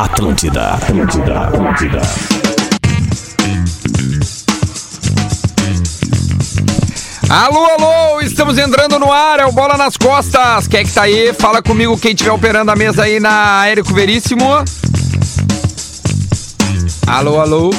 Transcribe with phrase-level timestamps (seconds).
[0.00, 2.00] Atlântida, Atlântida, Atlântida.
[7.28, 10.66] Alô, alô, estamos entrando no ar, é o Bola nas Costas.
[10.66, 11.34] Quem é que tá aí?
[11.34, 14.64] Fala comigo quem estiver operando a mesa aí na Érico Veríssimo.
[17.06, 17.70] Alô, alô.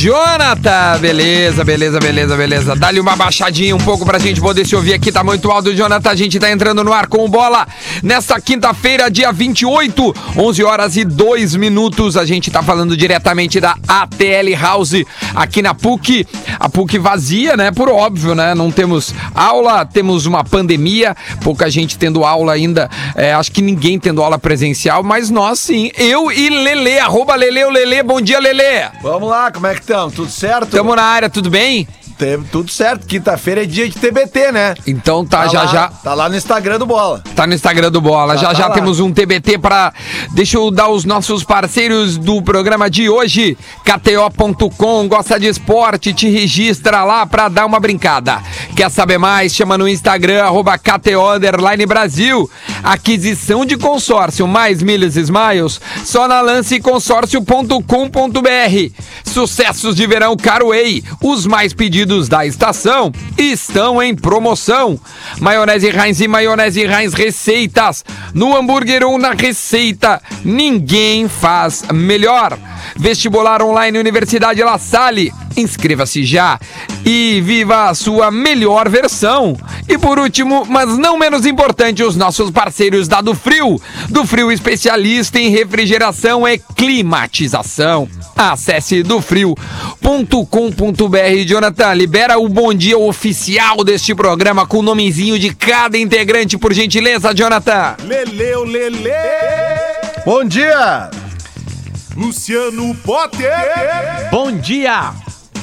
[0.00, 2.74] Jonathan, beleza, beleza, beleza, beleza.
[2.74, 6.08] Dá-lhe uma baixadinha um pouco pra gente poder se ouvir aqui, tá muito alto, Jonathan.
[6.08, 7.68] A gente tá entrando no ar com bola
[8.02, 12.16] nesta quinta-feira, dia 28, 11 horas e 2 minutos.
[12.16, 16.26] A gente tá falando diretamente da ATL House aqui na PUC.
[16.58, 17.70] A PUC vazia, né?
[17.70, 18.54] Por óbvio, né?
[18.54, 22.88] Não temos aula, temos uma pandemia, pouca gente tendo aula ainda.
[23.14, 25.90] É, acho que ninguém tendo aula presencial, mas nós sim.
[25.98, 28.02] Eu e Lele, arroba Lele, o Lele.
[28.02, 28.88] Bom dia, Lele.
[29.02, 30.10] Vamos lá, como é que estão?
[30.10, 30.70] Tudo certo?
[30.70, 31.86] Tamo na área, tudo bem?
[32.20, 33.06] Tem- tudo certo.
[33.06, 34.74] Quinta-feira é dia de TBT, né?
[34.86, 35.88] Então tá, já lá, já.
[35.88, 37.22] Tá lá no Instagram do Bola.
[37.34, 38.36] Tá no Instagram do Bola.
[38.36, 39.90] Já Já tá já temos um TBT pra.
[40.34, 43.56] Deixa eu dar os nossos parceiros do programa de hoje.
[43.84, 48.42] KTO.com, gosta de esporte, te registra lá pra dar uma brincada.
[48.76, 49.54] Quer saber mais?
[49.54, 51.38] Chama no Instagram, arroba KTO
[51.88, 52.50] Brasil.
[52.84, 58.92] Aquisição de consórcio mais milhas e smiles, só na lanceconsórcio.com.br.
[59.24, 64.98] Sucessos de verão Carway, os mais pedidos da estação estão em promoção.
[65.38, 68.04] Maionese Heinz e maionese Heinz receitas.
[68.34, 72.58] No hambúrguer ou na receita, ninguém faz melhor.
[72.96, 75.32] Vestibular online Universidade La Salle.
[75.60, 76.58] Inscreva-se já
[77.04, 79.56] e viva a sua melhor versão.
[79.88, 83.80] E por último, mas não menos importante, os nossos parceiros da Do Frio.
[84.08, 88.08] Do Frio especialista em refrigeração e climatização.
[88.36, 89.56] Acesse dofrio.com.br.
[91.46, 96.72] Jonathan, libera o bom dia oficial deste programa com o nomezinho de cada integrante, por
[96.72, 97.96] gentileza, Jonathan.
[98.04, 99.10] Leleu, Lele!
[100.24, 101.10] Bom dia!
[102.16, 103.50] Luciano Potter!
[104.30, 105.12] Bom dia!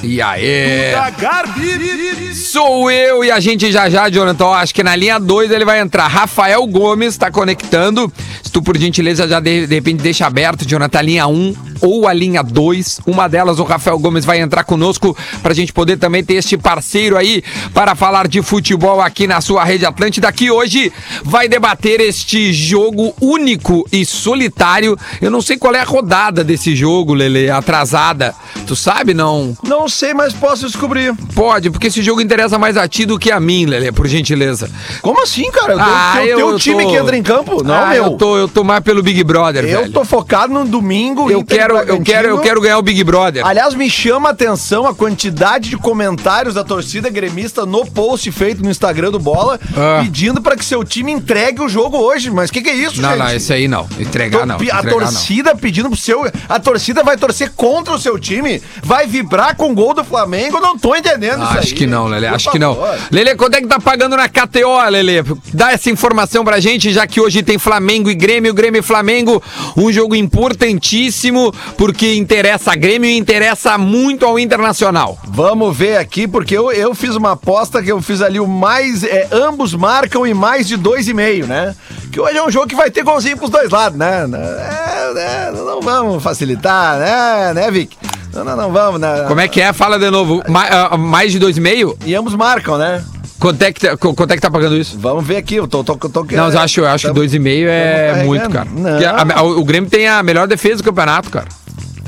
[0.02, 0.92] E aí?
[1.18, 2.34] Garbi!
[2.34, 4.44] Sou eu e a gente já já, Jonathan.
[4.44, 6.06] Ó, acho que na linha 2 ele vai entrar.
[6.06, 8.12] Rafael Gomes tá conectando.
[8.42, 11.54] Se tu, por gentileza, já de, de repente deixa aberto, Jonathan, a linha 1 um
[11.80, 13.00] ou a linha 2.
[13.06, 17.16] Uma delas, o Rafael Gomes vai entrar conosco pra gente poder também ter este parceiro
[17.16, 17.42] aí
[17.74, 20.92] para falar de futebol aqui na sua rede Atlântida, que hoje
[21.24, 24.96] vai debater este jogo único e solitário.
[25.20, 28.34] Eu não sei qual é a rodada desse jogo, Lele, atrasada.
[28.66, 29.56] Tu sabe, não?
[29.62, 31.14] Não sei, mas posso descobrir.
[31.34, 34.70] Pode, porque esse jogo interessa mais a ti do que a mim, Lelê, por gentileza.
[35.02, 35.72] Como assim, cara?
[35.72, 37.62] Eu tô, Ah, teu, eu- teu eu time tô- que entra em campo?
[37.62, 38.04] Não, ah, meu.
[38.04, 39.92] Eu tô, eu tô mais pelo Big Brother, Eu velho.
[39.92, 41.30] tô focado no domingo.
[41.30, 43.46] Eu quero, eu quero, eu quero ganhar o Big Brother.
[43.46, 48.62] Aliás, me chama a atenção a quantidade de comentários da torcida gremista no post feito
[48.62, 50.00] no Instagram do Bola, Ah.
[50.02, 52.30] pedindo pra que seu time entregue o jogo hoje.
[52.30, 53.18] Mas o que, que é isso, Não, gente?
[53.18, 53.86] não, esse aí não.
[53.98, 54.54] Entregar não.
[54.54, 54.92] a Entregar não.
[54.98, 56.30] torcida pedindo pro seu.
[56.48, 58.62] A torcida vai torcer contra o seu time?
[58.82, 60.56] Vai vibrar com gol do Flamengo?
[60.56, 61.58] Eu não tô entendendo isso aí.
[61.58, 62.76] Acho que não, Lele, acho que não.
[63.12, 65.22] Lele, quanto é que tá pagando na KTO, Lele?
[65.54, 69.40] Dá essa informação pra gente, já que hoje tem Flamengo e Grêmio, Grêmio e Flamengo,
[69.76, 75.16] um jogo importantíssimo, porque interessa a Grêmio e interessa muito ao Internacional.
[75.28, 79.04] Vamos ver aqui, porque eu, eu fiz uma aposta que eu fiz ali o mais.
[79.04, 81.76] É, ambos marcam e mais de dois e meio, né?
[82.10, 84.26] Que hoje é um jogo que vai ter golzinho pros dois lados, né?
[84.32, 87.96] É, é, não vamos facilitar, né, né, Vic?
[88.38, 89.24] Não, não, não vamos, né?
[89.28, 89.72] Como é que é?
[89.72, 90.42] Fala de novo.
[90.48, 91.96] Ma- ah, mais de 2,5?
[92.06, 93.02] E ambos marcam, né?
[93.38, 94.98] Quanto é que, tá- qu- quanto é que tá pagando isso?
[94.98, 95.84] Vamos ver aqui, eu tô.
[95.84, 98.68] tô, tô, tô Não, eu acho, eu acho que tamo- 2,5 é muito, cara.
[98.68, 99.36] a- Não.
[99.36, 101.46] a- o Grêmio tem a melhor defesa do campeonato, cara.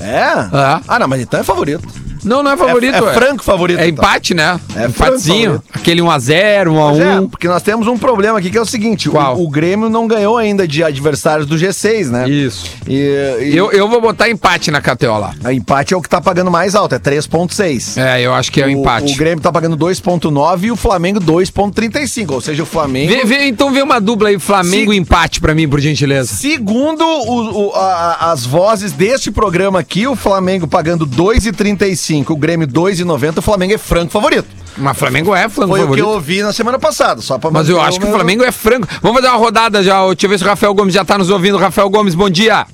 [0.00, 0.06] É?
[0.16, 0.80] É.
[0.88, 1.86] Ah, não, mas então é favorito.
[2.24, 2.94] Não, não é favorito.
[2.94, 4.04] é franco favorito, É então.
[4.04, 4.60] empate, né?
[4.76, 5.62] É Empatezinho.
[5.72, 7.30] Aquele 1x0, Pois é, 1x1.
[7.30, 9.16] porque nós temos um problema aqui que é o seguinte: o-?
[9.18, 12.28] O, Grêmio não ganhou ainda de adversários do G6, né?
[12.28, 12.66] Isso.
[12.86, 12.94] E,
[13.42, 15.34] e Eu, eu vou botar empate na KTO lá.
[15.44, 17.96] a empate é o que tá pagando mais alto, é 3,6.
[18.00, 19.14] É, eu acho que é o empate.
[19.14, 22.30] O Grêmio tá pagando 2,9 e o Flamengo 2,35.
[22.32, 23.12] Ou seja, o Flamengo.
[23.12, 26.34] Vê, vê- então vê uma dupla aí, Flamengo Se- empate pra mim, por gentileza.
[26.34, 32.66] Segundo o- o- a- as vozes deste programa aqui, o Flamengo pagando 2,35, o Grêmio
[32.66, 34.48] 2,90, o Flamengo é franco favorito.
[34.76, 36.04] Mas Flamengo é Flamengo Foi o que favorito.
[36.06, 38.52] eu ouvi na semana passada, só pra Mas eu acho que o meu- Flamengo é
[38.52, 38.86] franco.
[39.02, 40.04] Vamos fazer uma rodada já.
[40.06, 41.58] Deixa eu ver se o Rafael Gomes já tá nos ouvindo.
[41.58, 42.66] Rafael Gomes, bom dia.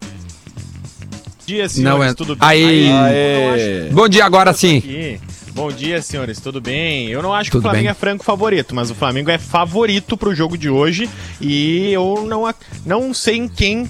[0.00, 2.48] Bom dia, senhores, Não é- tudo bem?
[2.48, 2.86] Aí.
[2.86, 3.82] eu não Aê.
[3.84, 4.80] acho Bom dia agora sim.
[4.80, 5.20] que-
[5.54, 7.08] Bom dia, senhores, tudo bem?
[7.08, 7.90] Eu não acho Tudo que o Flamengo bem.
[7.90, 12.48] é franco favorito, mas o Flamengo é favorito pro jogo de hoje e eu não,
[12.86, 13.86] não sei em quem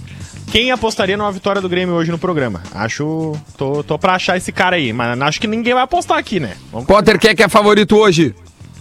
[0.53, 2.63] quem apostaria numa vitória do Grêmio hoje no programa.
[2.75, 6.39] Acho, tô, tô pra achar esse cara aí, mas acho que ninguém vai apostar aqui,
[6.39, 6.53] né?
[6.71, 8.35] Vamos Potter, quem é que é favorito hoje?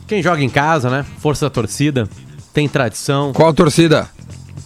[0.06, 1.06] Quem joga em casa, né?
[1.20, 2.10] Força da torcida.
[2.54, 3.32] Tem tradição.
[3.32, 4.10] Qual torcida?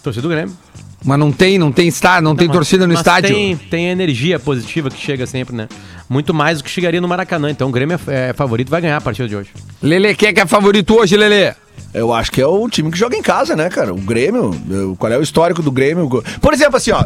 [0.01, 0.57] Torcida do Grêmio.
[1.03, 3.29] Mas não tem, não tem estádio, não, tem Mas- torcida no mas estádio.
[3.35, 5.67] Tem, tem energia positiva que chega sempre, né?
[6.09, 7.51] Muito mais do que chegaria no Maracanã.
[7.51, 9.51] Então o Grêmio é, é favorito vai ganhar a partir de hoje.
[9.79, 11.53] Lele, quem é que é favorito hoje, Lele?
[11.93, 13.93] Eu acho que é o time que joga em casa, né, cara?
[13.93, 14.51] O Grêmio,
[14.99, 16.09] qual é o histórico do Grêmio?
[16.41, 17.03] Por exemplo, assim, ó,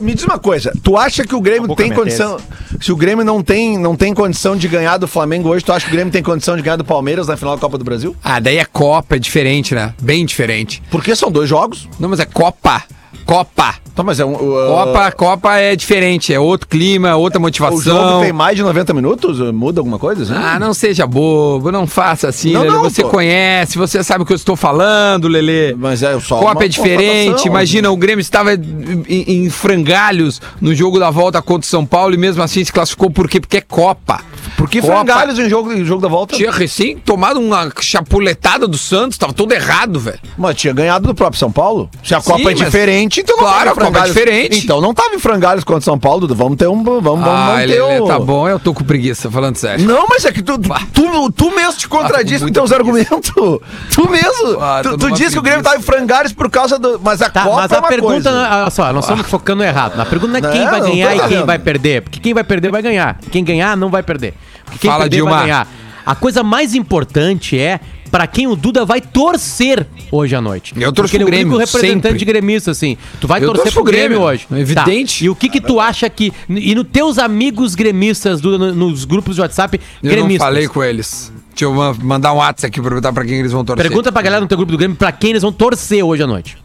[0.00, 2.38] me diz uma coisa, tu acha que o Grêmio tem condição,
[2.80, 5.84] se o Grêmio não tem, não tem condição de ganhar do Flamengo hoje, tu acha
[5.84, 8.14] que o Grêmio tem condição de ganhar do Palmeiras na final da Copa do Brasil?
[8.22, 9.94] Ah, daí é Copa, é diferente, né?
[10.00, 10.82] Bem diferente.
[10.90, 11.88] Porque são dois jogos.
[11.98, 12.84] Não, mas é Copa.
[13.26, 13.74] Copa.
[14.00, 14.32] Tá, mas é um...
[14.34, 17.80] uh, Copa, Copa é diferente, é outro clima, outra O motivação.
[17.80, 19.38] jogo tem mais de 90 minutos?
[19.52, 20.22] Muda alguma coisa?
[20.22, 20.32] assim?
[20.34, 22.72] Ah, não seja bobo, não faça assim, Não, Lelê.
[22.74, 23.10] não, você pô.
[23.10, 25.74] conhece, você sabe o que eu estou falando, Lelê.
[25.74, 27.46] Mas é só Copa é diferente.
[27.46, 32.14] Imagina, o Grêmio estava em, em frangalhos no jogo da volta contra o São Paulo
[32.14, 33.40] e mesmo assim se classificou por quê?
[33.40, 34.20] Porque é Copa.
[34.56, 36.36] Por que Copa frangalhos em jogo, em jogo da volta?
[36.36, 40.18] Tinha recém tomado uma chapuletada do Santos, tava todo errado, velho.
[40.38, 41.88] Mas tinha ganhado do próprio São Paulo.
[42.02, 44.14] Se a Sim, Copa é mas- diferente, então não Claro, é frangalhos.
[44.16, 44.58] diferente.
[44.64, 46.34] Então não tava em frangalhos contra São Paulo, Dudu.
[46.34, 46.82] Vamos ter um.
[46.82, 48.06] Vamos, vamos Ah, manter Lelê, um...
[48.06, 49.84] tá bom, eu tô com preguiça, falando sério.
[49.86, 53.30] Não, mas é que tu, tu, tu, tu mesmo te contradiz Ah, com teus argumentos.
[53.94, 54.60] Tu mesmo.
[54.60, 57.00] Ah, tu tu disse que o Grêmio tava em frangalhos por causa do.
[57.02, 58.48] Mas a Tá, Copa mas é a uma pergunta, coisa.
[58.62, 60.00] olha só, nós estamos focando errado.
[60.00, 62.02] A pergunta não é quem Não, vai ganhar e quem vai perder.
[62.02, 63.18] Porque quem vai perder vai ganhar.
[63.30, 64.34] Quem ganhar não vai perder.
[64.64, 65.30] Porque quem Fala, perder Dilma.
[65.32, 65.68] vai ganhar.
[66.06, 67.78] A coisa mais importante é
[68.10, 70.72] pra quem o Duda vai torcer hoje à noite.
[70.76, 72.18] Eu torço Porque ele é o único Grêmio, representante sempre.
[72.18, 72.96] de gremista, assim.
[73.20, 74.46] Tu vai Eu torcer pro Grêmio, Grêmio, hoje.
[74.50, 75.18] é evidente.
[75.20, 75.24] Tá.
[75.24, 76.32] E o que que tu acha que...
[76.48, 80.38] E nos teus amigos gremistas, Duda, no- nos grupos de WhatsApp, Eu gremistas.
[80.40, 81.32] não falei com eles.
[81.50, 83.84] Deixa eu ma- mandar um WhatsApp aqui pra perguntar pra quem eles vão torcer.
[83.86, 86.26] Pergunta pra galera no teu grupo do Grêmio pra quem eles vão torcer hoje à
[86.26, 86.56] noite.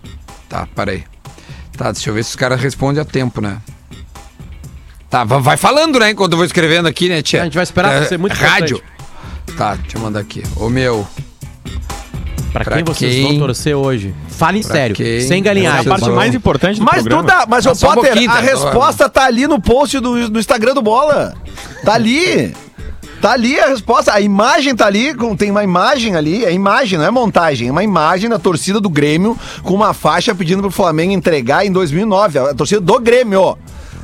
[0.47, 1.03] Tá, parei.
[1.77, 3.57] Tá, deixa eu ver se os caras respondem a tempo, né?
[5.09, 6.11] Tá, va- vai falando, né?
[6.11, 7.41] Enquanto eu vou escrevendo aqui, né, tia?
[7.41, 8.81] A gente vai esperar É, ser muito Rádio.
[9.57, 10.43] Tá, deixa eu mandar aqui.
[10.55, 11.07] Ô, meu.
[12.55, 13.27] Pra, Pra quem vocês quem?
[13.27, 14.15] vão torcer hoje?
[14.29, 15.19] Fale Pra sério, quem?
[15.19, 15.81] sem É galinhagem.
[15.91, 17.23] a parte mais importante do Mas programa.
[17.23, 18.39] Duda, mas Ah, o só um Potter, pouquinho, a tá?
[18.39, 21.33] resposta tá ali no post do, do Instagram do Bola.
[21.83, 22.55] Tá ali.
[23.21, 24.13] Tá ali a resposta.
[24.13, 26.45] A imagem tá ali, tem uma imagem ali.
[26.45, 27.67] É imagem, não é montagem.
[27.67, 31.71] É uma imagem da torcida do Grêmio com uma faixa pedindo pro Flamengo entregar em
[31.73, 32.39] 2009.
[32.39, 33.57] A torcida do Grêmio.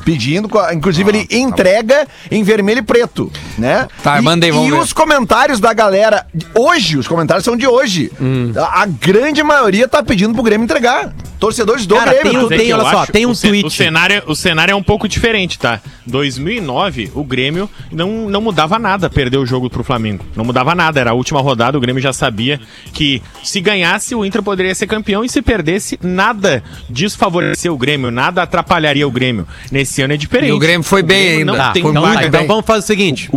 [0.03, 3.87] Pedindo, inclusive ele entrega em vermelho e preto, né?
[4.03, 4.79] Tá, e, mandei, vamos E ver.
[4.79, 6.25] os comentários da galera,
[6.55, 8.11] hoje, os comentários são de hoje.
[8.19, 8.51] Hum.
[8.55, 11.13] A, a grande maioria tá pedindo pro Grêmio entregar.
[11.39, 12.47] Torcedores do Cara, Grêmio.
[12.49, 13.65] tem eu olha só, tem um o ce- tweet.
[13.65, 15.79] O cenário, o cenário é um pouco diferente, tá?
[16.05, 20.23] 2009, o Grêmio não, não mudava nada perder o jogo pro Flamengo.
[20.35, 22.59] Não mudava nada, era a última rodada, o Grêmio já sabia
[22.93, 28.11] que se ganhasse, o Inter poderia ser campeão e se perdesse, nada desfavorecia o Grêmio,
[28.11, 29.47] nada atrapalharia o Grêmio.
[29.71, 30.49] Nesse ano é diferente.
[30.49, 31.51] E o Grêmio foi bem Grêmio ainda.
[31.53, 32.27] Não Tá, tem então, vaga.
[32.27, 33.31] então vamos fazer o seguinte.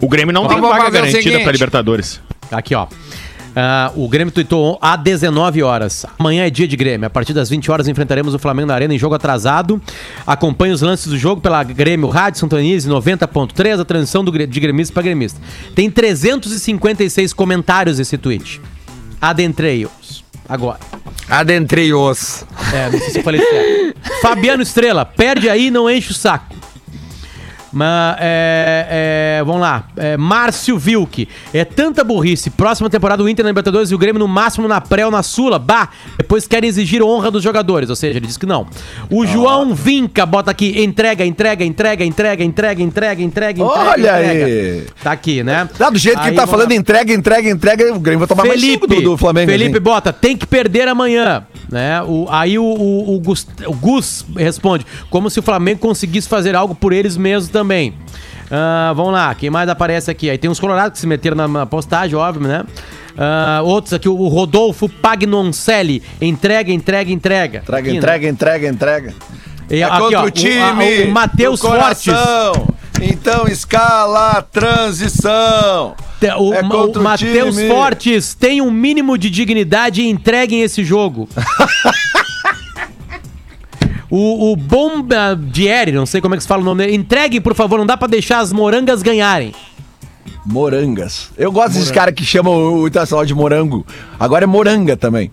[0.00, 2.20] O Grêmio não Vamos tem vaga o garantida pra Libertadores.
[2.52, 2.86] Aqui, ó.
[3.56, 6.04] Ah, o Grêmio tweetou às 19 horas.
[6.18, 7.06] Amanhã é dia de Grêmio.
[7.06, 9.80] A partir das 20 horas enfrentaremos o Flamengo na Arena em jogo atrasado.
[10.26, 14.92] Acompanhe os lances do jogo pela Grêmio Rádio Santonise 90.3, a transição do, de gremista
[14.92, 15.40] para gremista.
[15.74, 18.60] Tem 356 comentários esse tweet.
[19.20, 20.03] Adentrei-os.
[20.48, 20.78] Agora.
[21.28, 22.44] Adentrei-os.
[22.72, 24.20] É, não sei se eu falei certo.
[24.20, 26.54] Fabiano Estrela, perde aí, não enche o saco.
[27.74, 29.84] Mas, é, é, vamos lá.
[29.96, 31.28] É, Márcio Vilk.
[31.52, 32.50] É tanta burrice.
[32.50, 35.22] Próxima temporada o Inter na Libertadores e o Grêmio no máximo na pré ou na
[35.22, 35.58] Sula.
[35.58, 37.90] Bah, depois querem exigir honra dos jogadores.
[37.90, 38.66] Ou seja, ele disse que não.
[39.10, 40.82] O João Vinca bota aqui.
[40.82, 43.64] Entrega, entrega, entrega, entrega, entrega, entrega, entrega, entrega.
[43.64, 44.44] Olha entrega.
[44.46, 44.86] aí.
[45.02, 45.68] Tá aqui, né?
[45.76, 46.76] Tá, do jeito que Aí, ele tá falando, lá.
[46.76, 49.50] entrega, entrega, entrega, o Grêmio vai tomar mais Felipe, do, do Flamengo.
[49.50, 49.82] Felipe assim.
[49.82, 51.44] bota, tem que perder amanhã.
[51.70, 52.00] Né?
[52.02, 56.54] O, aí o, o, o Gus, o Gus responde, como se o Flamengo conseguisse fazer
[56.54, 57.63] algo por eles mesmos também.
[58.50, 60.28] Ah, vamos lá, quem mais aparece aqui?
[60.30, 62.62] Aí tem uns colorados que se meteram na, na postagem, óbvio, né?
[63.16, 66.02] Ah, outros aqui, o Rodolfo Pagnoncelli.
[66.20, 67.58] Entrega, entrega, entrega.
[67.58, 67.96] Entrega, Aqui, né?
[67.96, 69.14] entrega, entrega, entrega.
[69.70, 70.58] E É aqui, contra ó, o time.
[70.58, 72.12] O, a- o Matheus Fortes.
[73.00, 75.94] Então escala a transição.
[76.20, 77.60] O, É o o Matheus.
[77.68, 81.28] Fortes tem um mínimo de dignidade e entreguem esse jogo.
[84.16, 87.52] o, o Bombardieri, não sei como é que se fala o nome dele, entreguem, por
[87.52, 89.52] favor, não dá pra deixar as morangas ganharem.
[90.46, 91.32] Morangas.
[91.36, 93.84] Eu gosto desses caras que chamam o Internacional de morango.
[94.20, 95.32] Agora é moranga também.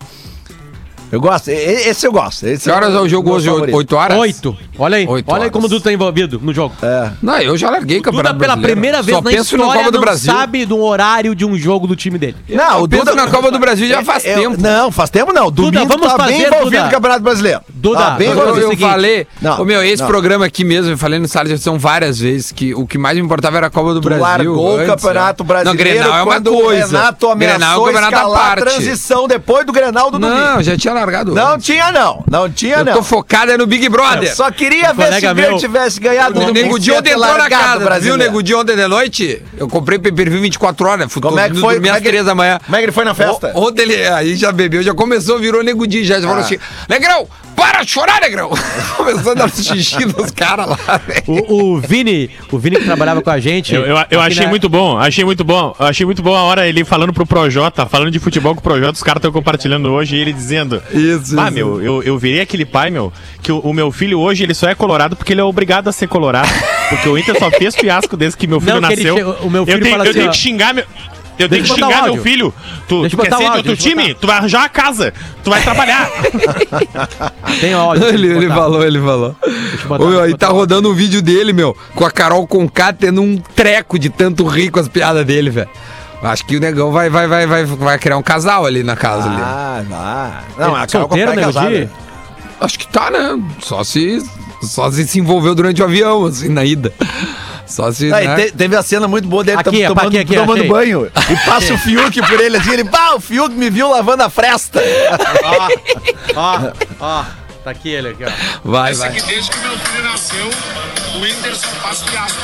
[1.11, 1.49] Eu gosto.
[1.49, 2.45] Esse eu gosto.
[2.47, 3.47] Esse Que horas é o jogo hoje?
[3.49, 3.75] favorito.
[3.75, 4.17] 8 horas?
[4.17, 4.57] Oito.
[4.79, 6.73] Olha aí, Oito olha aí como o Dudu tá envolvido no jogo.
[6.81, 7.11] É.
[7.21, 8.73] Não, eu já larguei o Duda, Campeonato pela Brasileiro.
[8.73, 10.33] primeira vez Só na penso na história, Copa do não Brasil.
[10.33, 12.37] sabe do horário de um jogo do time dele.
[12.49, 14.61] Não, Eu o penso Duda na Copa do Brasil já faz Eu- tempo.
[14.61, 15.51] Não, faz tempo não.
[15.51, 16.83] Domingo vamos tá bem fazer, envolvido Duda.
[16.85, 17.61] no Campeonato Brasileiro.
[17.69, 20.07] Duda, tá bem Duda, Eu, é o eu falei, Não, ô meu, esse não.
[20.07, 23.17] programa aqui mesmo, eu falei no Sala de Edição várias vezes que o que mais
[23.17, 24.23] me importava era a Copa do Tu Brasil.
[24.23, 25.43] largou antes, o Campeonato?
[25.43, 26.85] Brasileiro Não, Grenal é uma coisa.
[26.85, 28.59] o Renato Grenal é ameaçou campeonato à a parte.
[28.63, 30.39] transição depois do Grenal do domingo.
[30.39, 31.33] Não, já tinha largado.
[31.33, 32.23] Não tinha, não.
[32.29, 32.93] Não tinha, Eu não.
[32.93, 34.29] tô focado é no Big Brother.
[34.29, 36.39] Eu só queria Um ver se o meu- tivesse ganhado.
[36.39, 38.41] O Nego Di ontem entrou na casa, viu, Nego?
[38.41, 39.41] Di ontem de noite?
[39.57, 41.75] Eu comprei pay-per-view 24 horas, fui Como é que foi?
[41.75, 42.59] Como é que- 3 da manhã.
[42.63, 43.51] Como é que ele foi na festa?
[43.55, 46.45] O- Ontem ele aí já bebeu, já começou, virou Nego Di, já, já falou Ah.
[46.45, 46.57] assim,
[46.89, 47.27] Negrão,
[47.61, 48.49] para de chorar, Negrão.
[48.97, 51.23] Começou a dar xixi nos caras lá, velho.
[51.27, 53.73] O, o Vini, o Vini que trabalhava com a gente.
[53.75, 55.75] Eu, eu, eu achei na- muito bom, achei muito bom.
[55.79, 58.63] Eu achei muito bom a hora ele falando pro Projota, falando de futebol com o
[58.63, 62.41] Projota, os caras estão compartilhando hoje, e ele dizendo: Isso, Ah, meu, eu, eu virei
[62.41, 65.41] aquele pai, meu, que o, o meu filho hoje ele só é colorado porque ele
[65.41, 66.49] é obrigado a ser colorado.
[66.89, 69.15] Porque o Inter só fez fiasco desde que meu filho Não, que ele nasceu.
[69.17, 70.83] chega- o meu filho eu tenho, fala eu assim, tenho que xingar meu.
[71.41, 72.53] Eu tenho que xingar meu filho.
[72.87, 74.13] Tu, tu quer ser do eu time?
[74.13, 75.13] Tu vai arranjar uma casa.
[75.43, 76.09] Tu vai trabalhar.
[77.59, 78.05] Tem ódio.
[78.07, 79.35] Ele, ele falou, ele falou.
[79.87, 83.37] botar, eu aí tá rodando um vídeo dele, meu, com a Carol Conká tendo um
[83.37, 85.69] treco de tanto rir com as piadas dele, velho.
[86.21, 89.27] Acho que o negão vai, vai, vai, vai, vai criar um casal ali na casa
[89.27, 89.41] ali.
[89.41, 90.67] Ah, vai.
[90.67, 91.69] Não, a Carol Solteiro, Conká é casada.
[91.69, 91.89] Di?
[92.59, 93.41] Acho que tá, né?
[93.59, 94.23] Só se.
[94.61, 96.93] Só se se envolveu durante o avião, assim, na ida.
[97.71, 98.11] Só se.
[98.13, 98.35] Aí, né?
[98.35, 100.69] te- teve a cena muito boa dele Aqui, é, tomando, aqui, aqui, tomando achei.
[100.69, 101.11] banho.
[101.29, 104.29] E passa o Fiuk por ele assim, ele, pá, o Fiuk me viu lavando a
[104.29, 104.81] fresta.
[106.35, 107.25] Ó, ó.
[107.63, 108.31] Tá aqui ele aqui, ó.
[108.63, 109.11] Vai, vai.
[109.11, 110.49] desde que meu filho nasceu,
[111.15, 111.19] o
[111.55, 112.41] só faz fiasco.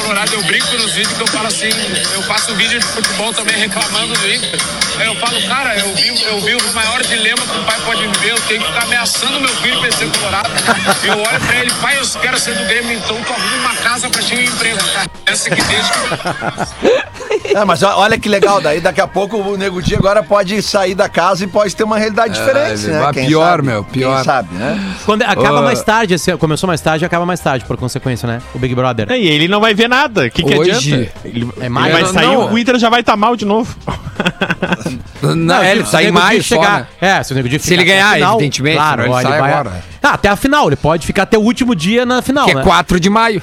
[0.00, 0.32] Colorado.
[0.34, 1.68] Eu brinco nos vídeos que eu falo assim,
[2.14, 4.60] eu faço vídeo de futebol também reclamando do Inter.
[4.98, 8.06] Aí eu falo, cara, eu vi, eu vi o maior dilema que o pai pode
[8.06, 10.50] viver, eu tenho que ficar ameaçando meu filho pra ele ser colorado.
[11.04, 13.74] E eu olho pra ele, pai, eu quero ser do Grêmio, então tu arruma uma
[13.76, 14.78] casa pra ti e um emprego.
[15.26, 19.82] Essa que desde que É, mas olha que legal, daí daqui a pouco o Nego
[19.82, 23.12] Di agora pode sair da casa e pode ter uma realidade diferente, ele né?
[23.12, 23.62] pior, sabe?
[23.66, 24.16] meu, pior.
[24.16, 24.94] Quem sabe, né?
[25.04, 25.62] Quando acaba Ô.
[25.62, 28.40] mais tarde, esse- começou mais tarde, acaba mais tarde, por consequência, né?
[28.54, 29.10] O Big Brother.
[29.10, 30.26] e ele não vai ver nada.
[30.26, 31.12] O que, que Hoje- adianta?
[31.24, 31.92] Ele, É ele maio.
[31.92, 32.52] vai Não, sair, não.
[32.52, 33.74] o Inter já vai estar mal de novo.
[35.22, 36.86] Não, é, ele sai maio só, chegar- né?
[37.18, 39.84] É, se o Nego Di Se ele ganhar, evidentemente, Claro, ele ó, sai vai- agora.
[40.02, 42.60] Ah, até a final, ele pode ficar até o último dia na final, Que né?
[42.60, 43.42] é 4 de maio.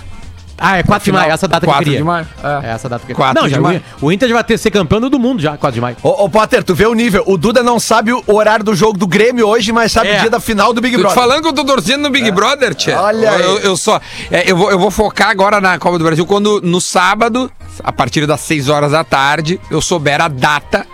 [0.66, 1.98] Ah, é 4 de maio, essa data que eu 4 queria.
[2.00, 2.28] de maio.
[2.64, 3.82] É essa data que eu 4 Não, de já, maio.
[4.02, 5.98] o Inter já vai ter ser campeão do mundo já, 4 de maio.
[6.02, 7.24] Ô, ô, Potter, tu vê o nível.
[7.28, 10.18] O Duda não sabe o horário do jogo do Grêmio hoje, mas sabe É.
[10.18, 11.14] o dia da final do Big Brother.
[11.16, 13.00] falando que eu tô torcendo no Big Brother, tia.
[13.00, 13.42] Olha aí.
[13.42, 14.00] eu, eu só.
[14.32, 17.52] é, eu, vou, eu vou focar agora na Copa do Brasil quando no sábado,
[17.84, 20.86] a partir das 6 horas da tarde, eu souber a data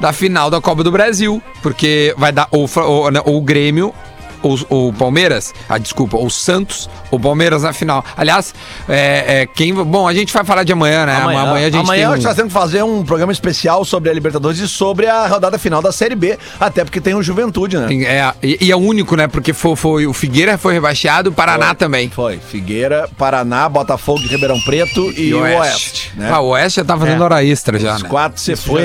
[0.00, 1.42] da final da Copa do Brasil.
[1.62, 3.94] Porque vai dar ou, Fra- ou, né, ou o Grêmio.
[4.42, 8.04] Ou ou o Palmeiras, ah, desculpa, ou o Santos, ou o Palmeiras na final.
[8.16, 8.54] Aliás,
[8.88, 9.74] é, é, quem.
[9.74, 11.14] Bom, a gente vai falar de amanhã, né?
[11.16, 12.22] Amanhã, a gente Amanhã tem.
[12.22, 15.58] nós um- temos que fazer um programa especial sobre a Libertadores e sobre a rodada
[15.58, 16.38] final da Série B.
[16.58, 17.88] Até porque tem o Juventude, né?
[18.04, 19.26] É, e, e é único, né?
[19.28, 22.08] Porque foi, foi- o Figueira foi rebaixado, o Paraná também.
[22.10, 22.38] Foi.
[22.38, 26.12] Figueira, Paraná, Botafogo de Ribeirão Preto e, o Oeste.
[26.16, 26.30] né?
[26.32, 27.24] Ah, o Oeste já tá fazendo É.
[27.24, 28.08] hora extra já, Os né?
[28.08, 28.82] quatro você foi.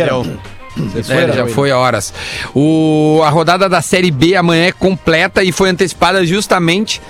[1.10, 2.14] É, ele já foi a horas.
[2.54, 7.02] O, a rodada da Série B amanhã é completa e foi antecipada justamente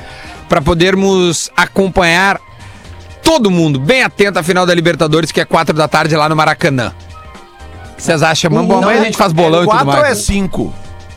[0.48, 2.40] para podermos acompanhar
[3.24, 6.36] todo mundo bem atento à final da Libertadores, que é 4 da tarde lá no
[6.36, 6.94] Maracanã.
[7.94, 8.52] O que vocês acham?
[8.52, 10.00] Bom, Não amanhã é- a gente faz bolão é e tudo quatro mais.
[10.00, 10.74] ou é cinco?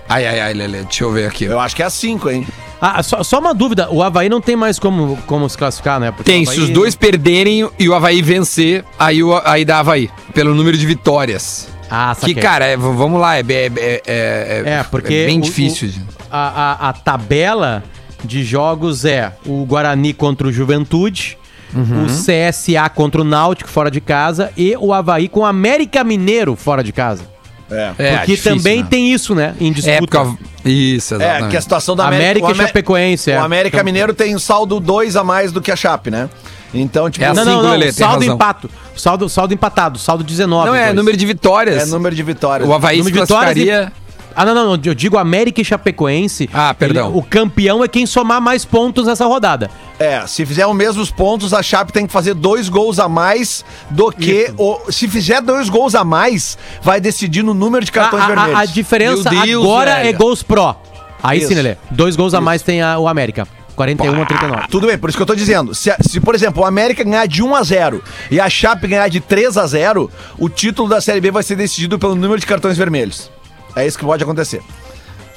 [0.09, 1.45] Ai, ai, ai, Lele, deixa eu ver aqui.
[1.45, 2.47] Eu acho que é cinco, hein?
[2.81, 6.13] Ah, só, só uma dúvida, o Havaí não tem mais como, como se classificar, né?
[6.13, 9.65] Porque Tem, o se Havaí- os dois perderem e o Havaí vencer, aí, o, aí
[9.65, 11.69] dá Havaí, pelo número de vitórias.
[11.91, 12.35] Ah, Que, saquei.
[12.43, 15.89] cara, é- vamos lá, é, é, é, é, É, porque é bem o- difícil.
[15.89, 16.49] o- a,
[16.87, 17.83] a, a tabela
[18.25, 21.39] de jogos é o Guarani contra o Juventude,
[21.75, 22.05] Uhum.
[22.05, 26.57] o CSA contra o Náutico fora de casa e o Havaí com o América Mineiro
[26.57, 27.23] fora de casa.
[27.71, 27.93] É.
[27.99, 28.87] É, Porque difícil, também né?
[28.89, 29.55] tem isso, né?
[29.61, 29.91] Em disputa.
[30.19, 30.39] É, porque...
[30.65, 31.51] Isso, É, exatamente.
[31.51, 33.39] que a situação da América o e Chapecoense, é.
[33.39, 36.29] O América Mineiro tem um saldo 2 a mais do que a Chape, né?
[36.75, 37.71] Então, tipo, É Não, assim, não, não.
[37.71, 38.71] Lelê, tem saldo empato.
[38.97, 40.67] Saldo, saldo empatado, saldo 19.
[40.69, 40.97] Não, é dois.
[40.97, 41.83] número de vitórias.
[41.83, 42.69] é número de vitórias.
[42.69, 43.93] O Havaí se Número de vitórias classificaria...
[44.37, 44.81] Ah, não, não, não.
[44.85, 46.49] Eu digo América e Chapecoense.
[46.53, 47.09] Ah, perdão.
[47.09, 49.69] Ele- o campeão é quem somar mais pontos nessa rodada.
[49.99, 53.65] É, se fizer os mesmos pontos, a Chape tem que fazer dois gols a mais
[53.91, 54.53] do que.
[54.57, 58.29] O, se fizer dois gols a mais, vai decidir no número de cartões a, a-
[58.29, 58.61] vermelhos.
[58.61, 60.09] a diferença Meu Deus, agora velho.
[60.09, 60.81] é gols pró.
[61.21, 61.49] Aí Isso.
[61.49, 61.77] sim, Lelê.
[61.91, 63.49] Dois gols a mais tem a- o América.
[63.79, 64.69] 41 a 39.
[64.69, 65.73] Tudo bem, por isso que eu tô dizendo.
[65.73, 69.09] Se, se, por exemplo, o América ganhar de 1 a 0 e a Chape ganhar
[69.09, 72.47] de 3 a 0 o título da Série B vai ser decidido pelo número de
[72.47, 73.31] cartões vermelhos.
[73.77, 74.63] É isso que pode acontecer.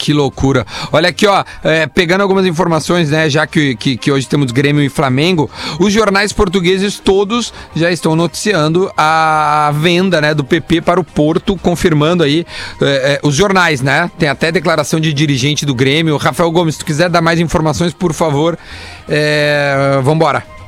[0.01, 0.65] Que loucura.
[0.91, 4.81] Olha aqui, ó, é, pegando algumas informações, né, já que, que, que hoje temos Grêmio
[4.81, 5.47] e Flamengo,
[5.79, 11.55] os jornais portugueses todos já estão noticiando a venda, né, do PP para o Porto,
[11.55, 12.47] confirmando aí
[12.81, 16.17] é, é, os jornais, né, tem até declaração de dirigente do Grêmio.
[16.17, 18.57] Rafael Gomes, se tu quiser dar mais informações, por favor,
[19.07, 20.60] é, vambora.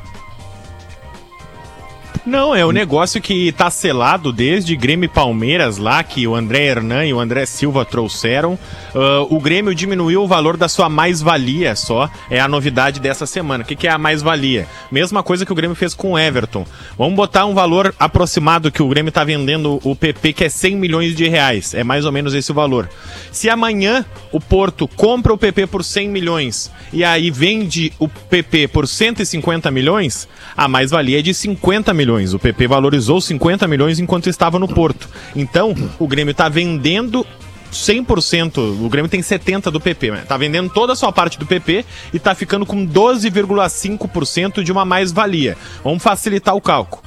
[2.25, 6.67] Não, é o negócio que tá selado desde Grêmio e Palmeiras lá, que o André
[6.67, 8.57] Hernan e o André Silva trouxeram.
[8.95, 12.09] Ah, o Grêmio diminuiu o valor da sua mais-valia só.
[12.29, 13.65] É a novidade dessa semana.
[13.65, 14.67] O que, que é a mais-valia?
[14.89, 16.65] Mesma coisa que o Grêmio fez com o Everton.
[16.97, 20.77] Vamos botar um valor aproximado que o Grêmio tá vendendo o PP, que é 100
[20.77, 21.73] milhões de reais.
[21.73, 22.89] É mais ou menos esse o valor.
[23.33, 28.69] Se amanhã o Porto compra o PP por 100 milhões e aí vende o PP
[28.69, 30.25] por 150 milhões,
[30.55, 32.12] a mais-valia é de 50 milhões.
[32.33, 35.09] O PP valorizou 50 milhões enquanto estava no Porto.
[35.35, 37.25] Então, o Grêmio está vendendo
[37.71, 40.23] 100%, o Grêmio tem 70% do PP, né?
[40.27, 44.85] tá vendendo toda a sua parte do PP e tá ficando com 12,5% de uma
[44.85, 45.57] mais-valia.
[45.83, 47.01] Vamos facilitar o cálculo.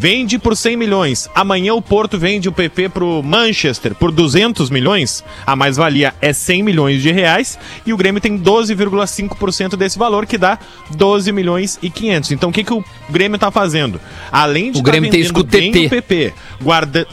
[0.00, 1.28] Vende por 100 milhões.
[1.34, 5.24] Amanhã o Porto vende o PP pro Manchester por 200 milhões.
[5.44, 10.38] A mais-valia é 100 milhões de reais e o Grêmio tem 12,5% desse valor, que
[10.38, 10.56] dá
[10.90, 12.30] 12 milhões e 500.
[12.30, 14.00] Então o que, que o Grêmio tá fazendo?
[14.30, 17.04] Além de O tá Grêmio tem bem o PP, guarda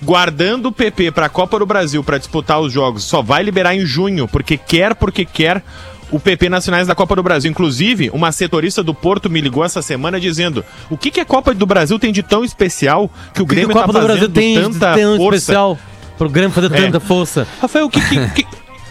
[0.00, 3.74] guardando o PP para a Copa do Brasil para disputar os jogos, só vai liberar
[3.74, 5.62] em junho, porque quer porque quer
[6.10, 7.50] o PP nacionais da Copa do Brasil.
[7.50, 11.54] Inclusive, uma setorista do Porto me ligou essa semana dizendo: "O que que a Copa
[11.54, 14.00] do Brasil tem de tão especial que o O que que Grêmio o Copa tá
[14.00, 15.78] do Brasil tem tanta tem um força?" especial
[16.18, 16.76] pro Grêmio fazer É.
[16.82, 17.46] tanta força.
[17.60, 18.46] Rafael, o que que, que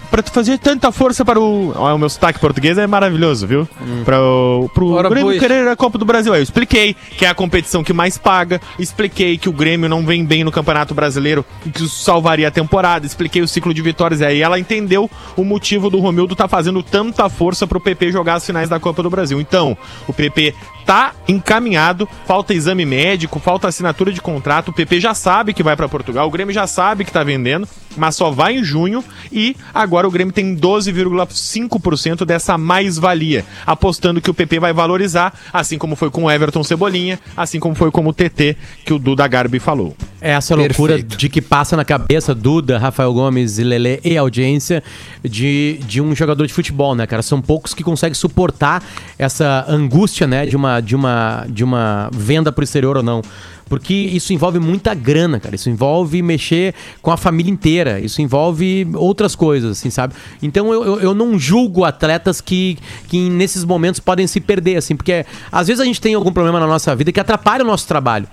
[0.10, 1.72] Pra tu fazer tanta força para o.
[1.76, 3.68] Ó, o meu sotaque português é maravilhoso, viu?
[4.04, 5.40] Para o pro Ora, Grêmio pois.
[5.40, 6.34] querer a Copa do Brasil.
[6.34, 10.06] Aí eu expliquei que é a competição que mais paga, expliquei que o Grêmio não
[10.06, 13.82] vem bem no Campeonato Brasileiro e que isso salvaria a temporada, expliquei o ciclo de
[13.82, 14.22] vitórias.
[14.22, 18.46] Aí ela entendeu o motivo do Romildo tá fazendo tanta força pro PP jogar as
[18.46, 19.40] finais da Copa do Brasil.
[19.40, 20.56] Então, o PP
[20.90, 24.70] tá encaminhado, falta exame médico, falta assinatura de contrato.
[24.70, 27.68] O PP já sabe que vai para Portugal, o Grêmio já sabe que tá vendendo,
[27.96, 34.32] mas só vai em junho e agora o Grêmio tem 12,5% dessa mais-valia, apostando que
[34.32, 38.08] o PP vai valorizar, assim como foi com o Everton Cebolinha, assim como foi com
[38.08, 39.96] o TT que o Duda Garbi falou.
[40.22, 41.18] Essa loucura Perfeito.
[41.18, 44.84] de que passa na cabeça Duda, Rafael Gomes e Lele e audiência
[45.24, 47.22] de, de um jogador de futebol, né, cara?
[47.22, 48.84] São poucos que conseguem suportar
[49.18, 53.22] essa angústia, né, de uma, de uma, de uma venda pro exterior ou não.
[53.70, 55.56] Porque isso envolve muita grana, cara.
[55.56, 58.00] Isso envolve mexer com a família inteira.
[58.00, 60.16] Isso envolve outras coisas, assim, sabe?
[60.42, 64.96] Então eu, eu, eu não julgo atletas que, que nesses momentos podem se perder, assim,
[64.96, 67.88] porque às vezes a gente tem algum problema na nossa vida que atrapalha o nosso
[67.88, 68.28] trabalho.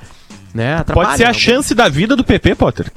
[0.55, 0.83] Né?
[0.85, 2.91] Pode ser a chance da vida do PP, Potter.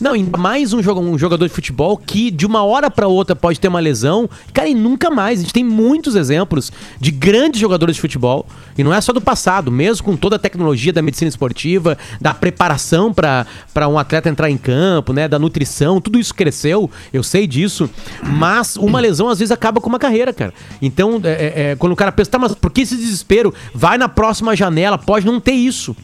[0.00, 3.34] Não, ainda mais um, joga- um jogador de futebol que de uma hora pra outra
[3.36, 4.28] pode ter uma lesão.
[4.52, 5.38] Cara, e nunca mais.
[5.38, 8.46] A gente tem muitos exemplos de grandes jogadores de futebol.
[8.76, 12.34] E não é só do passado, mesmo com toda a tecnologia da medicina esportiva, da
[12.34, 13.46] preparação pra
[13.88, 15.28] um atleta entrar em campo, né?
[15.28, 17.88] Da nutrição, tudo isso cresceu, eu sei disso.
[18.22, 20.52] Mas uma lesão às vezes acaba com uma carreira, cara.
[20.82, 23.54] Então, é, é, é, quando o cara pensa, tá, mas por que esse desespero?
[23.72, 25.96] Vai na próxima janela, pode não ter isso.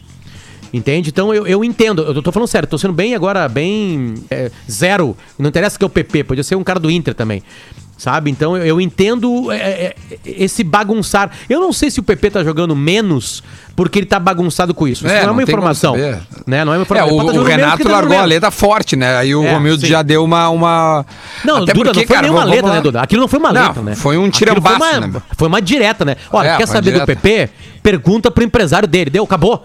[0.73, 1.09] Entende?
[1.09, 5.17] Então eu, eu entendo, eu tô falando sério, tô sendo bem agora, bem é, zero.
[5.37, 7.43] Não interessa que é o PP, podia ser um cara do Inter também.
[8.01, 8.31] Sabe?
[8.31, 11.29] Então eu, eu entendo é, é, esse bagunçar.
[11.47, 13.43] Eu não sei se o PP tá jogando menos
[13.75, 15.05] porque ele tá bagunçado com isso.
[15.05, 15.95] Isso É, não é uma informação.
[15.95, 16.19] Né?
[16.47, 17.09] Não é uma É, informação.
[17.09, 19.17] o, Ele pode tá o Renato tá largou a letra forte, né?
[19.17, 19.87] Aí o É, Romildo sim.
[19.87, 20.49] já deu uma.
[20.49, 21.05] uma...
[21.45, 22.81] Não, Até Duda, porque, não foi cara, nem uma vamos- letra, vamos né.
[22.81, 23.01] Duda?
[23.01, 23.95] Aquilo não foi uma Não, letra, né?
[23.95, 25.21] foi um tirambaço, foi uma, né?
[25.37, 26.15] Foi uma direta, né?
[26.31, 27.05] Olha, É, quer saber do direta.
[27.05, 27.49] PP?
[27.83, 29.11] Pergunta pro empresário dele.
[29.11, 29.63] Deu, acabou.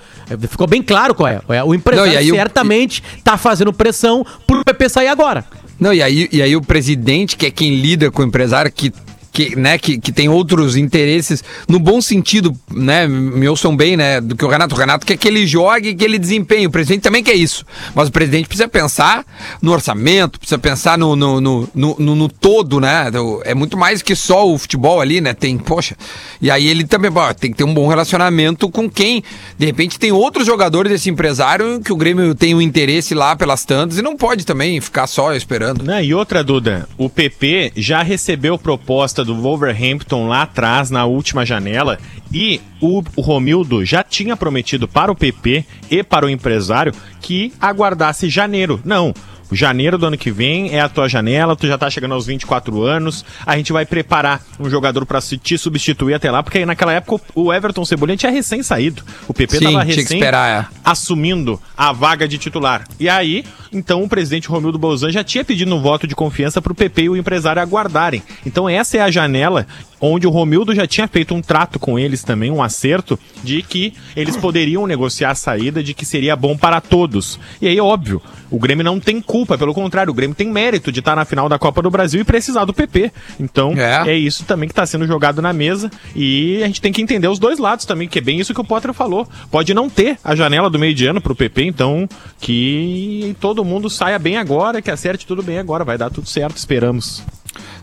[0.51, 1.41] Ficou bem claro qual é.
[1.49, 5.43] É, O empresário Não, aí o- certamente tá fazendo pressão pro PP sair agora.
[5.79, 8.93] Não, e aí, e aí o presidente, que é quem lida com o empresário, que,
[9.37, 13.07] que, né, que, que tem outros interesses, no bom sentido, né?
[13.07, 14.19] Me ouçam bem, né?
[14.19, 14.75] Do que o Renato.
[14.75, 16.67] O Renato quer que ele jogue e que ele desempenhe.
[16.67, 17.63] O presidente também quer isso.
[17.95, 19.27] Mas o presidente precisa pensar
[19.61, 23.11] no orçamento, precisa pensar no, no, no, no, no- todo, né?
[23.11, 25.35] do- É muito mais que só o futebol ali, né?
[25.35, 25.95] Tem, poxa.
[26.41, 29.23] E aí ele também tem que ter um bom relacionamento com quem.
[29.59, 33.67] De repente tem outros jogadores desse empresário que o Grêmio tem um interesse lá pelas
[33.67, 35.83] tantas e não pode também ficar só esperando.
[35.85, 41.45] Né, E outra, Duda, o PP já recebeu proposta do Wolverhampton lá atrás, na última
[41.45, 41.99] janela,
[42.33, 48.29] e o, Romildo já tinha prometido para o PP e para o empresário que aguardasse
[48.29, 48.81] janeiro.
[48.85, 49.13] Não.
[49.53, 52.83] Janeiro do ano que vem é a tua janela, tu já tá chegando aos 24
[52.83, 56.67] anos, a gente vai preparar um jogador pra se- te substituir até lá, porque aí
[56.67, 59.03] naquela época o Everton Cebolinha tinha recém saído.
[59.29, 60.67] O PP Sim, tava recém esperar, é.
[60.85, 62.85] assumindo a vaga de titular.
[62.99, 66.73] E aí, então o presidente Romildo Bolzan já tinha pedido um voto de confiança para
[66.73, 68.23] o PP e o empresário aguardarem.
[68.45, 69.67] Então essa é a janela
[70.01, 73.95] onde o Romildo já tinha feito um trato com eles também, um acerto, de que
[74.15, 77.39] eles poderiam negociar a saída, de que seria bom para todos.
[77.61, 81.01] E aí, óbvio, o Grêmio não tem culpa, pelo contrário, o Grêmio tem mérito de
[81.01, 83.11] estar na final da Copa do Brasil e precisar do PP.
[83.41, 84.11] Então, É.
[84.11, 87.29] é, isso também que está sendo jogado na mesa e a gente tem que entender
[87.29, 89.27] os dois lados também, que é bem isso que o Potter falou.
[89.51, 92.09] Pode não ter a janela do meio de ano pro PP, então
[92.41, 96.57] que todo mundo saia bem agora, que acerte tudo bem agora, vai dar tudo certo,
[96.57, 97.23] esperamos.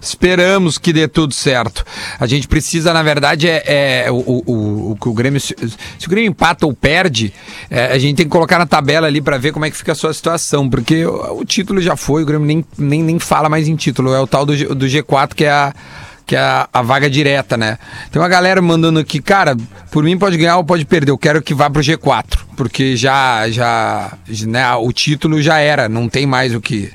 [0.01, 1.85] Esperamos que dê tudo certo.
[2.19, 5.39] A gente precisa, na verdade, é, é o, o, o, o Grêmio.
[5.39, 7.33] Se, o Grêmio empata ou perde,
[7.69, 9.93] é, a gente tem que colocar na tabela ali pra ver como é que fica
[9.93, 10.69] a sua situação.
[10.69, 14.13] Porque o, o título já foi, o Grêmio nem, nem, nem fala mais em título.
[14.13, 15.73] É o tal do, G- do G4 que é a.
[16.25, 17.77] Que é a, a vaga direta, né?
[18.09, 19.57] Tem uma galera mandando aqui, cara,
[19.91, 21.11] por mim pode ganhar ou pode perder.
[21.11, 22.39] Eu quero que vá pro G4.
[22.55, 24.13] Porque já, já,
[24.47, 26.89] né, o título já era, não tem mais o que,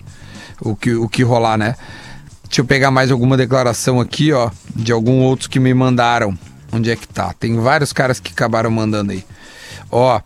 [0.62, 1.74] o que, o que rolar, né?
[2.48, 6.36] Deixa eu pegar mais alguma declaração aqui, ó, de algum outros que me mandaram.
[6.72, 7.34] Onde é que tá?
[7.38, 9.24] Tem vários caras que acabaram mandando aí.
[9.90, 10.20] Ó,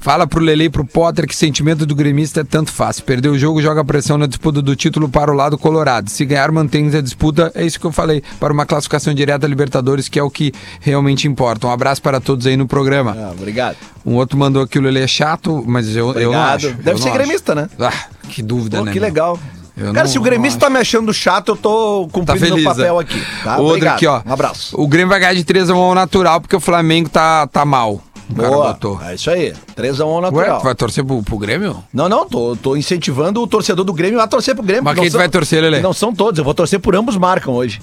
[0.00, 3.04] fala pro Lele e pro Potter que sentimento do gremista é tanto fácil.
[3.04, 6.08] Perder o jogo, joga pressão na disputa do título para o lado colorado.
[6.10, 7.50] Se ganhar, mantém a disputa.
[7.54, 8.22] É isso que eu falei.
[8.40, 11.66] Para uma classificação direta Libertadores, que é o que realmente importa.
[11.66, 13.14] Um abraço para todos aí no programa.
[13.18, 13.76] Ah, obrigado.
[14.04, 16.54] Um outro mandou que o Lele é chato, mas eu, eu não Obrigado.
[16.56, 16.68] acho.
[16.74, 17.22] Deve eu ser não acho.
[17.22, 17.68] gremista, né?
[17.78, 17.92] Ah,
[18.28, 18.92] que dúvida, Pô, né?
[18.92, 19.08] que meu?
[19.08, 19.38] legal.
[19.86, 20.66] Eu Cara, não- se o não gremista acho.
[20.66, 23.00] tá me achando chato, eu tô Tá cumprindo feliz, meu papel né?
[23.00, 23.22] aqui.
[23.44, 23.52] Tá?
[23.58, 23.94] Outro Obrigado.
[23.96, 24.22] aqui, ó.
[24.26, 24.80] Um abraço.
[24.80, 27.64] O Grêmio vai ganhar de 3 a 1 ao natural, porque o Flamengo tá, tá
[27.64, 28.00] mal.
[28.28, 28.78] Boa.
[29.06, 29.52] É isso aí.
[29.76, 30.58] 3x1 Ué, natural.
[30.60, 31.82] tu vai torcer pro, pro Grêmio?
[31.92, 34.84] Não, não, tô, tô incentivando o torcedor do Grêmio a torcer pro Grêmio.
[34.84, 35.80] Mas quem tu vai torcer, Lelê?
[35.80, 37.80] Não são todos, eu vou torcer por ambos marcam hoje.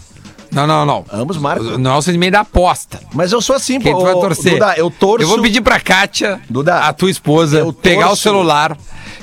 [0.51, 1.05] Não, não, não.
[1.11, 1.77] Ambos marcam.
[1.77, 2.99] Não é o sentimento da aposta.
[3.13, 3.99] Mas eu sou assim, Quem pô.
[3.99, 4.53] tu vai torcer?
[4.53, 5.23] Duda, eu torço.
[5.23, 8.75] Eu vou pedir pra Kátia, Duda, a tua esposa, eu pegar o celular,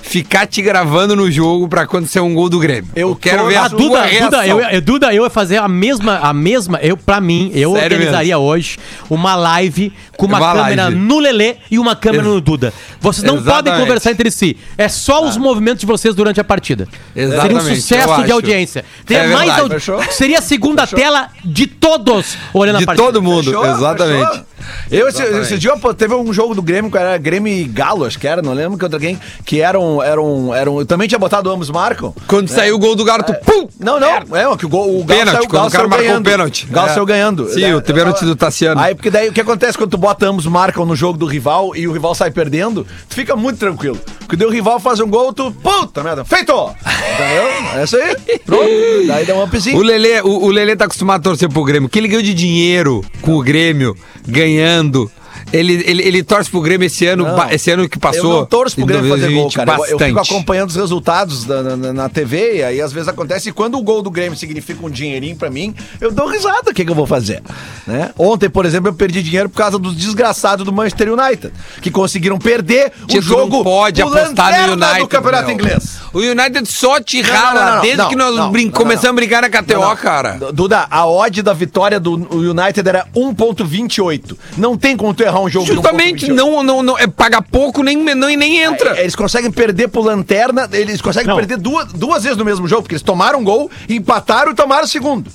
[0.02, 2.90] ficar te gravando no jogo pra acontecer um gol do Grêmio.
[2.94, 4.30] Eu quero torço- ver a Ah, tua Duda, reação.
[4.30, 7.72] Duda, eu, eu- Duda, eu ia fazer a mesma, a mesma, eu, pra mim, eu
[7.72, 8.78] Sério organizaria hoje
[9.10, 10.96] uma live com uma, Uma câmera live.
[10.98, 12.72] no Lelê e uma câmera Ex- no Duda.
[13.00, 13.80] Vocês não podem Exatamente.
[13.80, 14.56] conversar entre si.
[14.78, 16.86] É só os movimentos de vocês durante a partida.
[17.12, 18.84] Seria um Exatamente, eu sucesso de audiência.
[19.04, 20.02] Teria É mais audi- Fechou?
[20.10, 23.06] Seria a segunda tela de todos olhando De a partida.
[23.06, 23.64] todo mundo, Fechou?
[23.66, 24.28] exatamente.
[24.30, 24.44] Fechou?
[24.90, 28.04] Eu, esse, esse dia, pô, teve um jogo do Grêmio, que era Grêmio e Galo,
[28.04, 31.18] acho que era, não lembro que outra quem, que eram, eram, eram, eu também tinha
[31.18, 32.14] botado ambos marcam.
[32.26, 33.68] Quando saiu o gol do Galo, tu pum!
[33.80, 36.04] Não, não, é, que o, gol, o Galo Pênalti, saiu, o Galo o cara marcou
[36.04, 36.24] o ganhando.
[36.30, 36.66] pênalti.
[36.68, 36.94] O Galo É.
[36.94, 37.48] saiu ganhando.
[37.48, 38.80] Sim, É, o pênalti do Tassiano.
[38.80, 41.74] Aí, porque daí o que acontece quando tu bota ambos marcam no jogo do rival
[41.74, 43.98] e o rival sai perdendo, tu fica muito tranquilo.
[44.20, 46.52] Porque daí o rival faz um gol, tu, puta merda, feito!
[46.52, 47.78] Entendeu?
[47.80, 48.16] É isso aí.
[48.44, 49.06] Pronto.
[49.06, 49.78] Daí dá um upzinho.
[49.78, 51.86] O Lelê, o, o Lelê tá acostumado a torcer pro Grêmio.
[51.86, 55.10] O que ele ganhou de dinheiro com o Grêmio, ganhando ganhando
[55.52, 57.50] ele, ele, ele torce pro Grêmio esse ano, Não.
[57.50, 58.32] esse ano que passou.
[58.32, 59.70] Eu não torço pro Grêmio fazer gol, 2020, cara.
[59.72, 60.34] Eu- Eu, fico bastante.
[60.34, 63.48] acompanhando os resultados da- na, na- TV e aí às vezes acontece.
[63.48, 66.70] E quando o gol do Grêmio significa um dinheirinho pra mim, eu dou risada.
[66.70, 67.42] O que, que eu vou fazer?
[67.86, 68.10] Né?
[68.18, 72.38] Ontem, por exemplo, eu perdi dinheiro por causa dos desgraçados do Manchester United, que conseguiram
[72.38, 74.98] perder o Tio, tu jogo não pode apostar no United.
[75.00, 75.54] do Campeonato meu.
[75.54, 75.98] Inglês.
[76.12, 78.64] O United só te Não, rala não, não, não, desde não, que nós não, brin-
[78.66, 79.10] não, começamos não.
[79.10, 79.96] a brincar na KTO, Não, não.
[79.96, 80.38] cara.
[80.52, 84.36] Duda, a odd da vitória do United era 1.28.
[84.56, 86.34] Não tem como tu errar um jogo de Justamente, 1.28.
[86.34, 88.98] não, não, não, é, paga pouco nem, não, e nem entra.
[88.98, 91.36] É, Eles conseguem perder pro Lanterna, eles conseguem Não.
[91.36, 94.84] perder duas, duas vezes no mesmo jogo, porque eles tomaram um gol, empataram e tomaram
[94.84, 95.30] o segundo.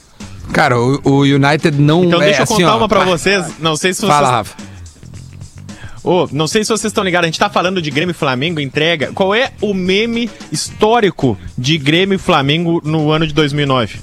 [0.52, 3.46] Cara, o, o United não Então é deixa eu assim, contar ó, uma pra vocês,
[3.60, 4.12] não sei se vocês...
[4.12, 4.56] Fala, Rafa.
[6.04, 8.60] Ô, não sei se vocês estão ligados, a gente tá falando de Grêmio e Flamengo,
[8.60, 9.12] entrega.
[9.14, 14.00] Qual é o meme histórico de Grêmio e Flamengo no ano de 2009?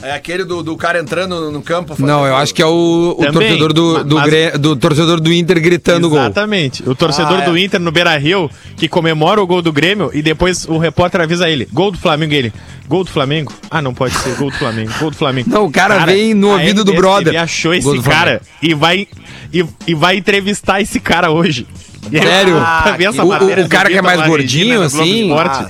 [0.00, 1.96] É aquele do, do cara entrando no campo.
[1.98, 5.20] Não, eu acho que é o, o Também, torcedor do, do, mas- Grê- do torcedor
[5.20, 6.18] do Inter gritando gol.
[6.20, 6.88] Exatamente.
[6.88, 7.44] O torcedor Ah, é.
[7.46, 11.48] do Inter no Beira-Rio, que comemora o gol do Grêmio e depois o repórter avisa
[11.50, 12.52] ele, gol do Flamengo, e ele,
[12.86, 13.52] gol do Flamengo?
[13.68, 15.50] Ah, não pode ser, gol do Flamengo, gol do Flamengo.
[15.50, 17.28] Não, o cara vem no ouvido do brother.
[17.28, 19.08] Ele achou esse do cara e vai,
[19.52, 21.66] e, e vai entrevistar esse cara hoje.
[22.08, 22.56] Sério?
[23.08, 25.22] essa O- o- cara que é mais gordinho, Globo assim?
[25.28, 25.66] Esporte.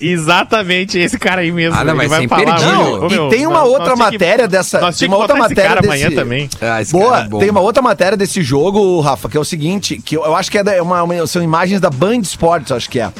[0.00, 1.78] Exatamente, esse cara aí mesmo.
[1.78, 3.96] Ah, não, mas vai sem falar, Não, ô, meu, e tem uma nós- outra nós
[3.98, 4.80] tinha que- matéria dessa.
[4.80, 5.92] Nós uma outra matéria cara desse.
[6.04, 6.50] amanhã também.
[6.60, 7.38] Ah, esse cara Boa, é bom.
[7.38, 10.50] tem uma outra matéria desse jogo, Rafa, que é o seguinte, que eu, eu acho
[10.50, 13.10] que é da- é uma, uma- são imagens da Band Esportes, acho que é.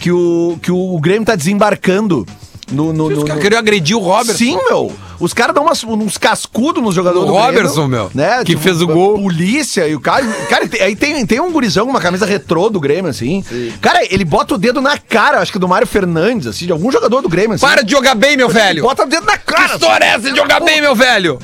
[0.00, 2.26] Que o, que o Grêmio tá desembarcando
[2.70, 2.92] no.
[2.92, 4.34] no, no, no- queriam agredir o Robertson.
[4.34, 4.92] Sim, meu.
[5.20, 8.42] Os caras dão umas- uns cascudos nos jogadores O do Grêmio, Robertson, meu, Né?
[8.44, 9.18] que fez o gol.
[9.18, 10.24] Polícia e o cara...
[10.48, 13.44] Cara, aí tem, tem um gurizão com uma camisa retrô do Grêmio, assim.
[13.80, 16.90] Cara, ele bota o dedo na cara, acho que do Mário Fernandes, assim, de algum
[16.90, 17.66] jogador do Grêmio, assim.
[17.66, 18.82] Para de jogar bem, meu velho.
[18.82, 19.74] Bota o dedo na Que cara.
[19.74, 21.38] história é essa de jogar bem, meu velho?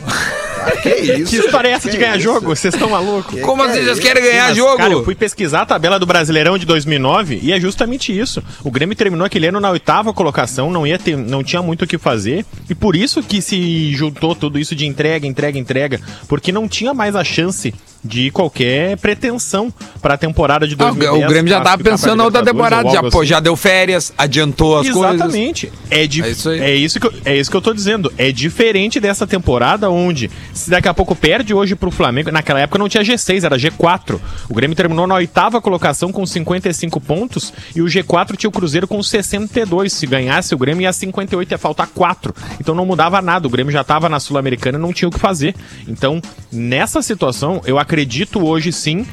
[0.82, 1.30] Que isso?
[1.30, 2.24] Que história é essa de Que ganhar isso?
[2.24, 2.54] jogo?
[2.54, 3.40] Vocês estão malucos?
[3.40, 4.76] Como assim vocês querem ganhar Mas, jogo?
[4.76, 8.42] Cara, eu fui pesquisar a tabela do Brasileirão de 2009 e é justamente isso.
[8.62, 11.86] O Grêmio terminou aquele ano na oitava colocação, não ia ter, não tinha muito o
[11.86, 13.56] que fazer e por isso que se
[13.92, 18.96] juntou tudo isso de entrega, entrega, entrega, porque não tinha mais a chance de qualquer
[18.96, 21.24] pretensão para a temporada de Ah, 2010.
[21.24, 23.26] o Grêmio já tava classificar pra pensando na outra temporada, já, pô, assim.
[23.26, 25.14] já deu férias, adiantou as coisas.
[25.16, 25.72] Exatamente.
[25.90, 26.60] É, É isso aí.
[26.60, 28.12] é, isso que eu, é isso que eu tô dizendo.
[28.16, 32.78] É diferente dessa temporada onde, se daqui a pouco perde hoje pro Flamengo, naquela época
[32.78, 34.18] não tinha G6, era G4.
[34.48, 38.88] O Grêmio terminou na oitava colocação com 55 pontos e o G4 tinha o Cruzeiro
[38.88, 39.92] com 62.
[39.92, 42.34] Se ganhasse o Grêmio ia 58, ia faltar 4.
[42.58, 43.46] Então não mudava nada.
[43.46, 45.54] O Grêmio já tava na Sul-Americana e não tinha o que fazer.
[45.86, 47.89] Então, nessa situação, eu acredito
[48.36, 49.06] hoje sim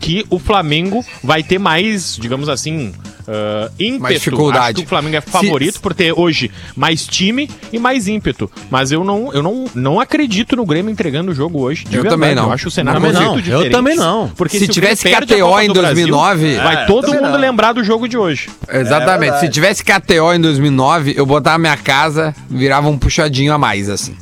[0.00, 2.92] que o Flamengo vai ter mais, digamos assim,
[3.28, 4.02] ah, ímpeto.
[4.02, 4.64] Mais dificuldade.
[4.64, 8.50] Acho que o Flamengo é Se- favorito por ter hoje mais time e mais ímpeto.
[8.70, 11.84] Mas eu não, eu não, não acredito no Grêmio entregando o jogo hoje.
[11.84, 12.46] de Eu também não.
[12.46, 13.36] Eu acho o cenário Também muito não.
[13.36, 13.70] Eu diferente.
[13.70, 14.28] também não.
[14.30, 17.36] Porque Se o tivesse KTO em do Brasil, 2009, vai todo mundo não.
[17.38, 18.50] lembrar do jogo de hoje.
[18.68, 19.20] Exatamente.
[19.20, 19.46] verdade.
[19.46, 24.16] Se tivesse KTO em 2009, eu botava minha casa, virava um puxadinho a mais, assim.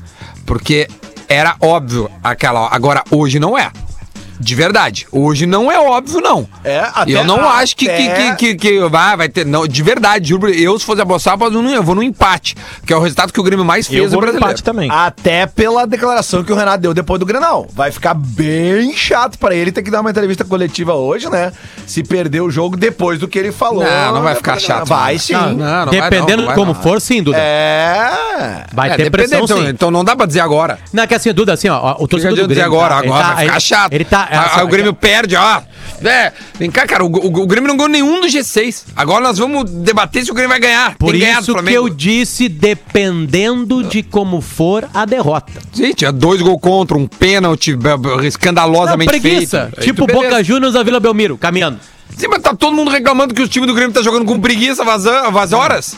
[0.44, 0.88] Porque
[1.30, 2.68] era óbvio aquela.
[2.74, 3.70] Agora, hoje não é.
[4.40, 5.06] De verdade.
[5.12, 6.48] Hoje não é óbvio, não.
[6.64, 9.44] É, até- eu não acho que, que, que, que, que vai, vai ter.
[9.44, 10.48] Não, de verdade, juro.
[10.48, 12.56] Eu, se fosse apostar, eu não- eu vou no empate.
[12.86, 14.46] Que é o resultado que o Grêmio mais Eu fez no vou no brasileiro.
[14.48, 14.90] empate também.
[14.90, 17.68] Até pela declaração que o Renato deu depois do Grenal.
[17.72, 21.52] Vai ficar bem chato pra ele ter que dar uma entrevista coletiva hoje, né?
[21.86, 23.84] Se perder o jogo depois do que ele falou.
[23.84, 24.86] Não, não vai ficar Vai chato.
[24.88, 25.32] Vai sim.
[25.34, 26.82] Não, não, não vai Dependendo de vai como não.
[26.82, 27.36] for, sim, Duda.
[27.38, 28.64] É.
[28.72, 29.68] Vai É, ter dependendo, pressão, então, sim.
[29.68, 30.78] então não dá pra dizer agora.
[30.92, 32.94] Não, que assim, Duda, assim, ó, o torcedor do dizer agora?
[32.94, 33.92] tá, ele Agora tá- vai ficar ele- chato.
[33.92, 34.28] Ele tá...
[34.30, 35.62] Aí- assim, aí o Grêmio perde, ó.
[36.02, 38.84] É, vem cá, cara, o, o- o Grêmio não ganhou nenhum do G6.
[38.96, 40.96] Agora nós vamos debater se o Grêmio vai ganhar.
[40.96, 45.52] Por Tem isso que eu disse, dependendo de como for a derrota.
[45.72, 49.70] Sim, tinha dois gols contra, um pênalti b- Não, escandalosamente preguiça.
[49.74, 49.84] feito.
[49.84, 50.06] Tipo.
[50.06, 51.78] Boca Juniors da Vila Belmiro, caminhando.
[52.16, 54.84] Sim, mas tá todo mundo reclamando que o time do Grêmio tá jogando com preguiça,
[54.84, 55.96] vazando, vaz horas.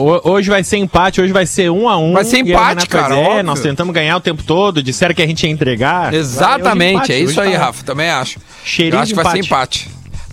[0.00, 2.12] Ho- Hoje vai ser empate, hoje vai ser um a um.
[2.12, 3.42] Vai ser empate, cara, É, óbvio.
[3.42, 6.14] nós tentamos ganhar o tempo todo, disseram que a gente ia entregar.
[6.14, 8.38] Exatamente, hoje é empate, isso aí, tá- Rafa, também acho.
[8.64, 9.90] Cheirinho eu acho de que vai ser empate.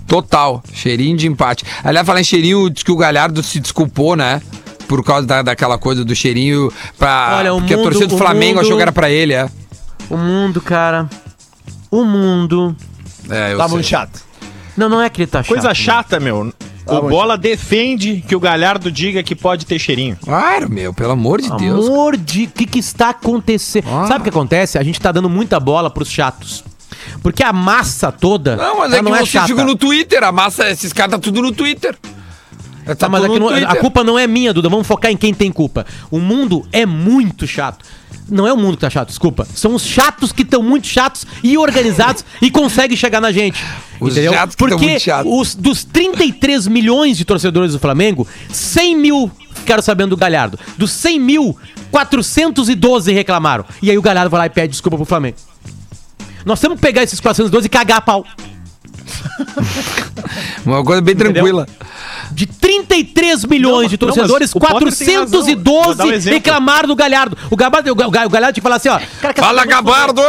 [0.07, 1.63] Total, cheirinho de empate.
[1.83, 4.39] Aliás, falar em cheirinho, diz que o Galhardo se desculpou, né?
[4.87, 7.37] Por causa da, daquela coisa do cheirinho pra.
[7.39, 9.33] Olha, o porque a mundo- torcida do o Flamengo mundo- achou que era pra ele,
[9.33, 9.49] é.
[10.11, 11.09] O mundo, cara...
[11.89, 12.75] O mundo...
[13.29, 13.73] É, eu Tá sei.
[13.73, 14.23] muito chato.
[14.77, 15.47] Não, não é que ele tá chato.
[15.47, 15.73] Coisa né?
[15.73, 16.53] chata, meu.
[16.85, 20.17] Tá o bom, Bola defende que o Galhardo diga que pode ter cheirinho.
[20.21, 21.87] Claro, meu, pelo amor de Deus.
[21.87, 22.43] Amor de...
[22.43, 23.85] O que que está acontecendo?
[23.91, 24.05] Ah.
[24.07, 24.77] Sabe o que acontece?
[24.77, 26.63] A gente tá dando muita bola pros chatos.
[27.23, 28.55] Porque a massa toda...
[28.55, 29.63] Não, mas ela é que não você chata.
[29.63, 31.95] no Twitter, a massa, esses caras tá tudo no Twitter.
[32.85, 34.69] É, Tá, mas tudo aqui no não- a culpa não é minha, Duda.
[34.69, 35.85] Vamos focar em quem tem culpa.
[36.11, 37.83] O mundo é muito chato.
[38.27, 39.47] Não é o mundo que tá chato, desculpa.
[39.53, 43.63] São os chatos que estão muito chatos e organizados e conseguem chegar na gente.
[43.99, 44.33] Os entendeu?
[44.33, 45.31] chatos que Porque muito chatos.
[45.31, 50.59] os, dos 33 milhões de torcedores do Flamengo, 100 mil ficaram sabendo do Galhardo.
[50.77, 51.57] Dos 100 mil,
[51.91, 53.65] 412 reclamaram.
[53.81, 55.37] E aí o Galhardo vai lá e pede desculpa pro Flamengo.
[56.45, 58.25] Nós temos que pegar esses 412 e cagar a pau.
[60.65, 61.67] Uma coisa bem tranquila.
[62.31, 65.41] De 33 milhões Não, de não, mas torcedores, o Potter tem razão.
[65.41, 66.37] Vou 412 dar um exemplo.
[66.37, 67.37] reclamaram do Galhardo.
[67.49, 68.99] O Galhardo, o Ga- o Galhardo tinha que falar assim, ó.
[69.21, 70.21] Cara, que Fala, essa- Gabardo!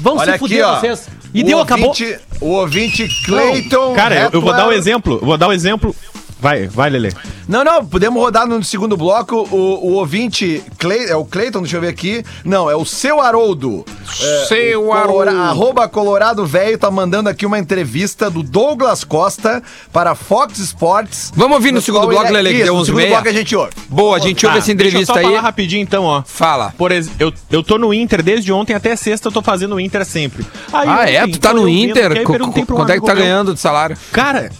[0.00, 1.08] Vão Olha se fuder vocês.
[1.32, 1.88] E O deu, acabou.
[1.88, 3.94] ouvinte- O ouvinte Cleiton.
[3.94, 5.18] Cara, eu, eu vou dar um exemplo.
[5.22, 5.94] eu Vou dar um exemplo.
[6.40, 7.12] Vai, vai, Lele.
[7.46, 9.36] Não, não, podemos rodar no segundo bloco.
[9.50, 9.56] O,
[9.88, 12.24] o ouvinte, Clay, é o Cleiton, deixa eu ver aqui.
[12.44, 13.84] Não, é o seu Haroldo.
[14.20, 15.50] É, Seu o Colora- Haroldo.
[15.50, 21.30] Arroba Colorado Velho tá mandando aqui uma entrevista do Douglas Costa para Fox Sports.
[21.34, 23.14] Vamos ouvir no segundo bloco, é- Lele, que deu no 11 segundo e meia?
[23.16, 23.70] bloco a gente ouve.
[23.88, 25.34] Boa, a gente ouve essa entrevista Ah, deixa eu só aí.
[25.34, 26.22] falar rapidinho então, ó.
[26.24, 26.72] Fala.
[26.78, 29.80] Por exemplo, eu, eu tô no Inter desde ontem até sexta, eu tô fazendo o
[29.80, 30.46] Inter sempre.
[30.72, 31.22] Aí Ah, é?
[31.22, 32.12] ontem, Tu tá no Inter?
[32.22, 33.96] um Quanto é que tá meu, ganhando de salário?
[34.12, 34.50] Cara,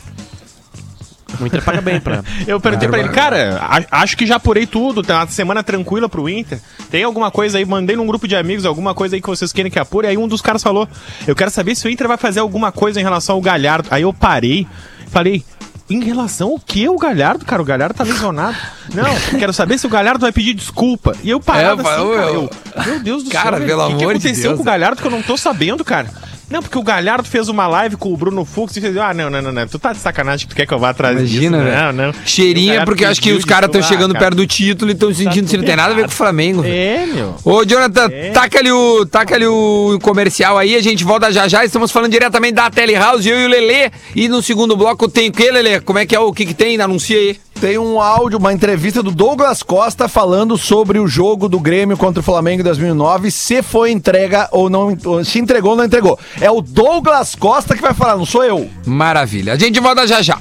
[1.44, 2.22] O Inter paga bem pra.
[2.46, 6.28] eu perguntei pra ele, cara, acho que já apurei tudo, tá uma semana tranquila pro
[6.28, 6.60] Inter.
[6.90, 9.70] Tem alguma coisa aí, mandei num grupo de amigos, alguma coisa aí que vocês querem
[9.70, 10.06] que apure.
[10.06, 10.86] Aí um dos caras falou,
[11.26, 13.88] eu quero saber se o Inter vai fazer alguma coisa em relação ao Galhardo.
[13.90, 14.66] Aí eu parei,
[15.08, 15.42] falei,
[15.88, 17.60] em relação ao que o Galhardo, cara?
[17.60, 18.56] O Galhardo tá lesionado.
[18.94, 21.16] Não, quero saber se o Galhardo vai pedir desculpa.
[21.24, 23.66] E eu parava É, assim, eu- cara, eu- eu, meu Deus do Cara, céu.
[23.66, 24.56] pelo velho, o que, que amor de aconteceu Deus.
[24.56, 26.06] com o Galhardo que eu não tô sabendo, cara?
[26.50, 29.30] Não, porque o Galhardo fez uma live com o Bruno Fux e fez, ah, não,
[29.30, 31.58] não, não, não, tu tá de sacanagem que tu quer que eu vá atrás Imagina,
[31.58, 31.70] disso.
[31.70, 31.92] velho.
[31.92, 32.14] Não, não.
[32.26, 34.26] Cheirinho O é porque eu acho que os caras estão desculpa, chegando cara.
[34.26, 36.64] perto do título e estão sentindo que não tem nada a ver com o Flamengo.
[36.64, 37.36] É, meu.
[37.44, 41.64] Ô, Jonathan, taca, ali o, taca ali o comercial aí, a gente volta já já.
[41.64, 43.90] Estamos falando diretamente da Telehouse, eu e o Lelê.
[44.16, 45.80] E no segundo bloco tem o que, Lelê?
[45.80, 46.18] Como é que é?
[46.18, 46.80] O que, que tem?
[46.80, 47.38] Anuncia aí.
[47.60, 52.20] Tem um áudio, uma entrevista do Douglas Costa falando sobre o jogo do Grêmio contra
[52.20, 56.18] o Flamengo em 2009, se foi entrega ou não, se entregou ou não entregou.
[56.40, 58.70] É o Douglas Costa que vai falar, não sou eu.
[58.86, 59.52] Maravilha.
[59.52, 60.38] A gente volta já já.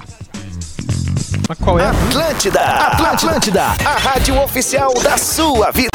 [1.49, 1.88] Mas qual é?
[1.88, 5.89] Atlântida, Atlântida, a rádio oficial da sua vida.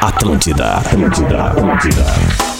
[0.00, 2.51] Atlântida, Atlântida, Atlântida.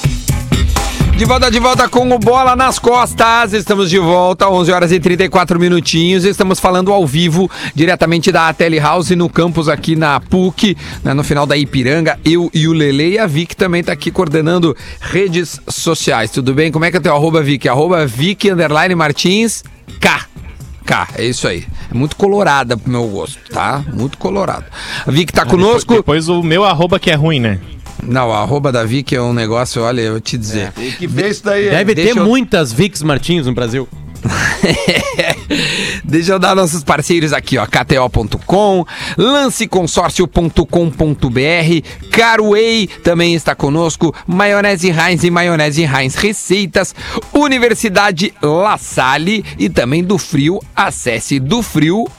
[1.23, 3.53] De volta, de volta com o Bola nas Costas.
[3.53, 6.25] Estamos de volta, 11 horas e 34 minutinhos.
[6.25, 11.47] Estamos falando ao vivo, diretamente da Telehouse, no campus aqui na PUC, né, no final
[11.47, 12.19] da Ipiranga.
[12.25, 16.33] Eu e o Lele e a Vic também tá aqui coordenando redes sociais.
[16.33, 16.73] Tudo bem?
[16.73, 17.69] Como é que é o teu arroba, Vic?
[17.69, 19.63] Arroba Vic, underline Martins,
[20.01, 20.27] K.
[20.85, 21.65] K, é isso aí.
[21.89, 23.85] É muito colorada pro meu gosto, tá?
[23.93, 24.65] Muito colorado.
[25.07, 25.95] A Vic tá conosco.
[25.95, 27.61] Depois o meu arroba que é ruim, né?
[28.03, 30.73] Não, a arroba da Vic é um negócio, olha, eu vou te dizer.
[30.73, 31.71] Tem que ver isso daí.
[31.71, 33.89] Deve ter eu- muitas Vix Martins no Brasil.
[36.05, 37.67] Deixa eu dar nossos parceiros aqui, ó.
[37.67, 46.95] KTO.com, lanceconsórcio.com.br, Caruei também está conosco, Maionese Heinz e Maionese Heinz Receitas,
[47.33, 50.61] Universidade La Salle e também do Frio.
[50.75, 52.13] Acesse dofrio.com.br.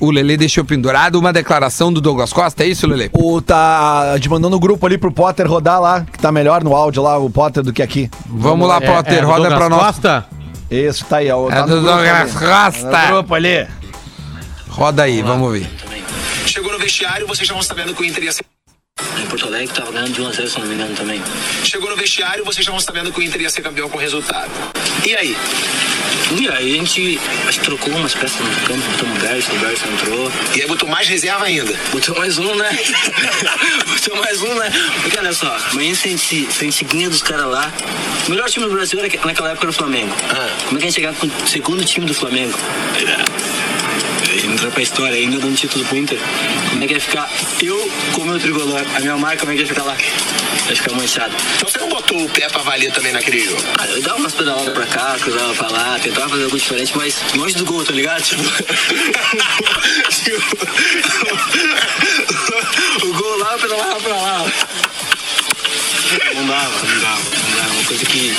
[0.00, 3.10] O Lele deixou pendurado uma declaração do Douglas Costa, é isso, Lele?
[3.12, 6.74] O tá te mandando o grupo ali pro Potter rodar lá, que tá melhor no
[6.74, 8.10] áudio lá, o Potter, do que aqui.
[8.26, 9.93] Vamos lá, Potter, é roda Douglas pra nós.
[9.94, 10.26] Costa?
[10.70, 11.30] Isso, tá aí.
[11.30, 12.82] ó, É tá do Douglas ali.
[12.90, 13.66] Tá grupo ali.
[14.68, 15.70] Roda aí, vamos ver.
[16.46, 18.44] Chegou no vestiário, vocês já vão sabendo que o Inter ia ser.
[19.20, 21.20] Em Porto Alegre tava ganhando de 1 a 0, se não me engano também.
[21.64, 24.48] Chegou no vestiário, vocês vão sabendo que o Inter ia ser campeão com resultado.
[25.04, 25.36] E aí?
[26.40, 29.58] E aí a gente acho que trocou umas peças no campo, botamos o Gerson, o
[29.58, 30.32] Gerson entrou.
[30.54, 31.74] E aí botou mais reserva ainda.
[31.90, 32.70] Botou mais um, né?
[33.86, 34.70] Botou mais um, né?
[35.02, 37.72] Porque olha só, amanhã se a gente, se a gente ganha dos caras lá.
[38.26, 40.14] O melhor time do Brasil era, que- naquela época era o Flamengo.
[40.30, 40.48] Ah.
[40.66, 42.56] Como é que a gente chegava com o segundo time do Flamengo?
[44.74, 46.18] Pra história ainda dando título pro Inter.
[46.70, 47.30] Como é que ia ficar
[47.62, 48.84] eu com o meu tricolor?
[48.96, 49.96] A minha marca, como é que ia ficar lá?
[50.66, 51.32] Vai ficar manchado.
[51.56, 53.62] Então você não botou o pé pra valer também naquele jogo.
[53.88, 57.54] Eu dava umas pedaladas pra cá, cruzava pra lá, tentava fazer algo diferente, mas longe
[57.54, 58.20] do gol, tá ligado?
[58.22, 58.42] Tipo.
[60.10, 60.56] tipo,
[63.06, 64.52] o gol lá, eu pedalava pra lá.
[66.34, 67.53] Não dava, não dava.
[67.84, 68.34] Uma coisa que.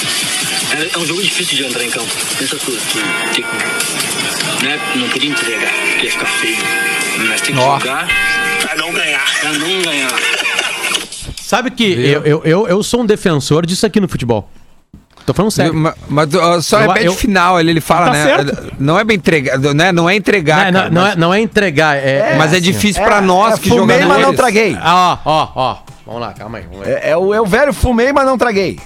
[0.71, 2.09] É, é um jogo difícil de entrar em campo.
[2.37, 2.77] Pensa tudo.
[2.91, 2.99] Tu,
[3.35, 4.79] tem que- né?
[4.95, 6.57] Não podia entregar, porque ia ficar feio.
[7.29, 7.79] Mas tem que Ó.
[7.79, 8.07] jogar
[8.61, 9.23] Pra não ganhar.
[9.41, 10.11] pra não ganhar.
[11.41, 14.49] Sabe que eu, eu, eu, eu sou um defensor disso aqui no futebol.
[15.27, 15.73] Tô falando sério.
[15.73, 18.23] Ma- Mas, ó, só Eu- repete eu- o final, ele, ele fala, Tá né?
[18.23, 18.73] certo.
[18.79, 19.91] Não é bem entregar, né?
[19.91, 22.35] Não é entregar, Não, cara, não, não mas, é, não é entregar, é.
[22.35, 24.07] mas é assim, difícil É, pra nós é que fumei, jogadores.
[24.07, 24.75] mas não traguei.
[24.79, 25.77] Ah, ó, ó, ó.
[26.05, 26.65] Vamos lá, calma aí.
[26.83, 28.79] É, é o, é o velho fumei, mas não traguei.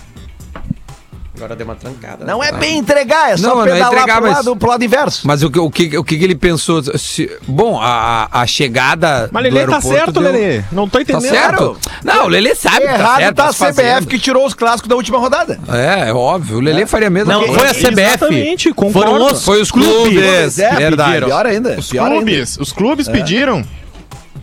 [1.39, 2.25] Agora deu uma trancada.
[2.25, 4.69] Não é bem entregar, é só Não, não é pedalar entregar, pro, mas- lado, pro
[4.69, 5.21] lado inverso.
[5.25, 6.83] Mas o que, o que, o que ele pensou?
[6.97, 9.29] Se- bom, a, a chegada.
[9.31, 10.61] Mas do Lelê tá certo, deu- Lelê.
[10.71, 11.29] Não tô Tá entendendo.
[11.31, 11.77] certo?
[12.03, 13.35] Não, o Lelê sabe que tá Errado certo.
[13.35, 14.07] tá tá a CBF fazendo.
[14.07, 15.59] que tirou os clássicos da última rodada.
[15.71, 16.57] É, é óbvio.
[16.57, 18.01] O Lelê faria a mesma Não, foi a CBF.
[18.01, 19.09] Exatamente, concordo.
[19.11, 20.59] Foram os, Foi os clubes.
[20.59, 21.09] É, verdade.
[21.11, 21.27] pediram.
[21.27, 21.79] Pior ainda.
[21.79, 23.63] Os pior clubes, os clubes pediram.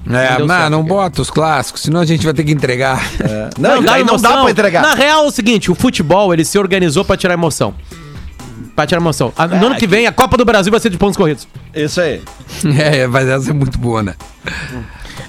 [0.09, 0.83] É, certo, não cara.
[0.83, 2.99] bota os clássicos, senão a gente vai ter que entregar.
[3.21, 3.51] ainda.
[3.59, 4.83] Não, dá aí não dá pra entregar.
[4.83, 7.75] Na real é o seguinte, o futebol, ele se organizou pra tirar emoção.
[8.75, 9.33] Pra tirar emoção.
[9.37, 11.49] A- no ano que vem, a Copa do Brasil vai ser de pontos corridos.
[11.75, 12.23] Isso aí.
[12.79, 14.15] É, mas essa é muito boa, né?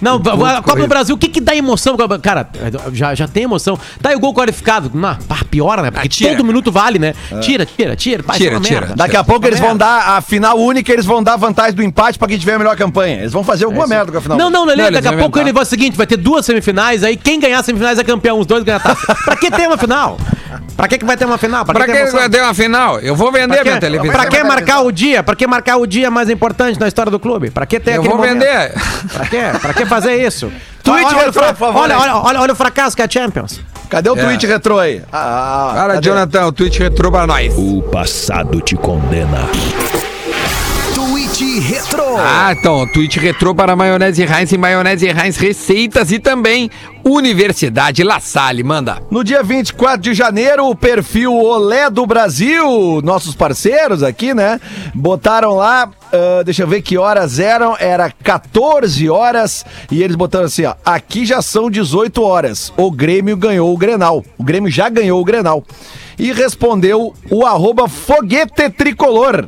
[0.01, 0.81] Não, a Copa corrido.
[0.85, 1.95] do Brasil, o que que dá emoção?
[2.21, 2.47] Cara,
[2.93, 3.79] já, já tem emoção.
[4.01, 4.91] Tá aí o gol qualificado.
[4.93, 5.15] Não,
[5.49, 5.91] piora, né?
[5.91, 6.35] Porque Ah, tira.
[6.35, 7.13] todo minuto vale, né?
[7.41, 8.23] Tira, tira, tira.
[8.33, 8.81] Tira, uma tira.
[8.81, 8.95] merda.
[8.95, 12.19] Daqui a pouco eles vão dar a final única, eles vão dar vantagem do empate
[12.19, 13.19] pra quem tiver a melhor campanha.
[13.19, 14.37] Eles vão fazer alguma merda com a final.
[14.37, 17.03] Não, não, Lelê, Não, daqui a pouco ele vai o seguinte, vai ter duas semifinais,
[17.03, 19.05] aí quem ganhar as semifinais é campeão, os dois ganham a taça.
[19.25, 20.17] pra que ter uma final?
[20.75, 21.65] Pra que que vai ter uma final?
[21.65, 22.19] Pra ter que emoção?
[22.19, 22.99] vai ter uma final?
[22.99, 24.13] Eu vou vender Pra minha que, televisão.
[24.13, 25.23] pra que marcar o dia?
[25.23, 27.49] Pra que marcar o dia mais importante na história do clube?
[27.49, 28.39] Pra que ter Eu aquele vou momento?
[28.39, 28.73] vender.
[29.11, 29.39] Pra quê?
[29.59, 30.51] Pra que fazer isso?
[30.83, 33.01] Tweet olha, olha, retrô, o fra- por favor, olha, olha, olha, olha o fracasso que
[33.01, 33.59] é a Champions.
[33.89, 34.23] Cadê o É.
[34.23, 35.01] tweet retrô aí?
[35.11, 36.09] Ah, ah, Cara, cadê?
[36.09, 37.53] Jonathan, o tweet retrô pra nós.
[37.57, 39.47] O passado te condena.
[41.37, 42.17] Tweet Retro.
[42.17, 46.67] Ah, então, tweet retrô para maionese Heinz e maionese Heinz receitas e também
[47.05, 49.03] Universidade La Salle, manda.
[49.11, 54.59] No dia 24 de janeiro, o perfil Olé do Brasil, nossos parceiros aqui, né?
[54.95, 60.45] Botaram lá, ah, deixa eu ver que horas eram, era 14 horas, e eles botaram
[60.45, 64.89] assim, ó, aqui já são 18 horas, o Grêmio ganhou o Grenal, o Grêmio já
[64.89, 65.63] ganhou o Grenal.
[66.17, 69.47] E respondeu o arroba foguete tricolor.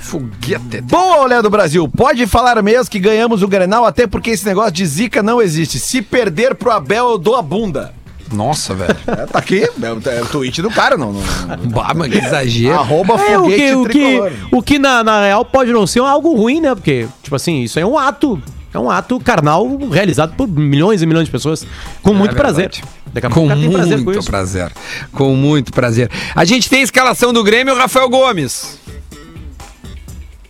[0.00, 0.80] Foguete.
[0.82, 1.88] Boa, Olé do Brasil.
[1.88, 5.78] Pode falar mesmo que ganhamos o Grenal, até porque esse negócio de zica não existe.
[5.78, 7.92] Se perder pro Abel, eu dou a bunda.
[8.32, 8.96] Nossa, velho.
[9.06, 11.12] É, tá aqui, é, o- é o tweet do cara, não.
[11.12, 11.20] não,
[11.56, 11.68] não.
[11.68, 12.74] Bah, mas que exagero.
[12.78, 14.20] Arroba É, o foguete que, o que,
[14.56, 16.74] o que na, na real pode não ser algo ruim, né?
[16.74, 18.40] Porque, tipo assim, isso é um ato.
[18.72, 21.66] É um ato carnal realizado por milhões e milhões de pessoas
[22.02, 22.70] com muito prazer.
[22.72, 23.00] É.
[23.12, 24.72] Daqui a Com pouco o cara tem prazer muito com prazer.
[25.10, 26.08] Com muito prazer.
[26.36, 28.78] A gente tem a escalação do Grêmio, Rafael Gomes.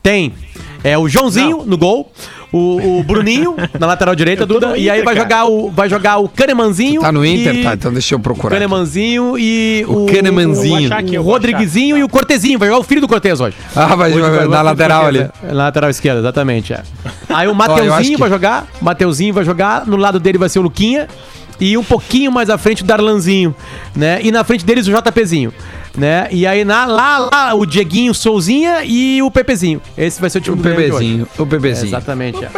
[0.02, 0.32] Tem.
[0.82, 2.10] É o Joãozinho no gol,
[2.50, 5.24] o, o Bruninho na lateral direita, Duda, no e aí Inter, vai cara.
[5.28, 7.02] jogar o vai jogar o Kahnemanzinho.
[7.02, 7.54] Tá no Inter?
[7.54, 8.54] e- Tá, então deixa eu O procurar.
[8.56, 10.90] Kahnemanzinho e O o, Kahnemanzinho.
[10.90, 12.58] o, o Rodriguezinho e o Cortezinho.
[12.58, 13.56] Vai jogar o filho do Cortez hoje.
[13.76, 15.18] Ah, vai jogar vai- na lateral ali.
[15.18, 16.72] é, Na lateral esquerda, exatamente.
[16.72, 16.82] É.
[17.28, 18.66] Aí o eu Mateuzinho que- vai jogar.
[18.80, 19.86] Mateuzinho vai jogar.
[19.86, 21.08] No lado dele vai ser o Luquinha.
[21.60, 23.54] E um pouquinho mais à frente o Darlanzinho,
[23.94, 24.18] né?
[24.22, 25.52] E na frente deles o JPzinho,
[25.96, 26.28] né?
[26.30, 29.80] E aí na, lá, lá o Dieguinho Souzinha e o Pepezinho.
[29.96, 30.62] Esse vai ser o time O do.
[30.62, 31.26] Bebezinho.
[31.38, 31.86] O É, Bebezinho.
[31.88, 32.38] exatamente.
[32.44, 32.50] é.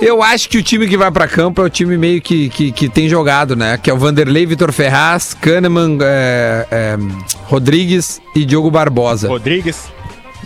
[0.00, 2.72] Eu acho que o time que vai pra campo é o time meio que, que,
[2.72, 3.78] que tem jogado, né?
[3.78, 6.98] Que é o Vanderlei, Vitor Ferraz, Kahneman, é, é,
[7.44, 9.28] Rodrigues e Diogo Barbosa.
[9.28, 9.88] Rodrigues.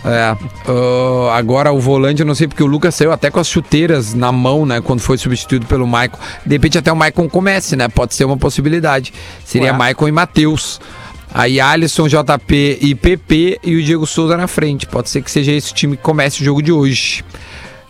[0.07, 0.21] É.
[0.21, 4.13] ah, agora o volante, eu não sei porque o Lucas saiu até com as chuteiras
[4.13, 4.79] na mão, né?
[4.79, 6.19] Quando foi substituído pelo Maicon.
[6.45, 7.87] De repente até o Maicon comece, né?
[7.87, 9.11] Pode ser uma possibilidade.
[9.43, 9.77] Seria Ué.
[9.77, 10.79] Maicon e Matheus.
[11.37, 14.87] Aí Alisson, JP e PP e o Diego Souza na frente.
[14.87, 17.25] Pode ser que seja esse o time que comece o jogo de hoje.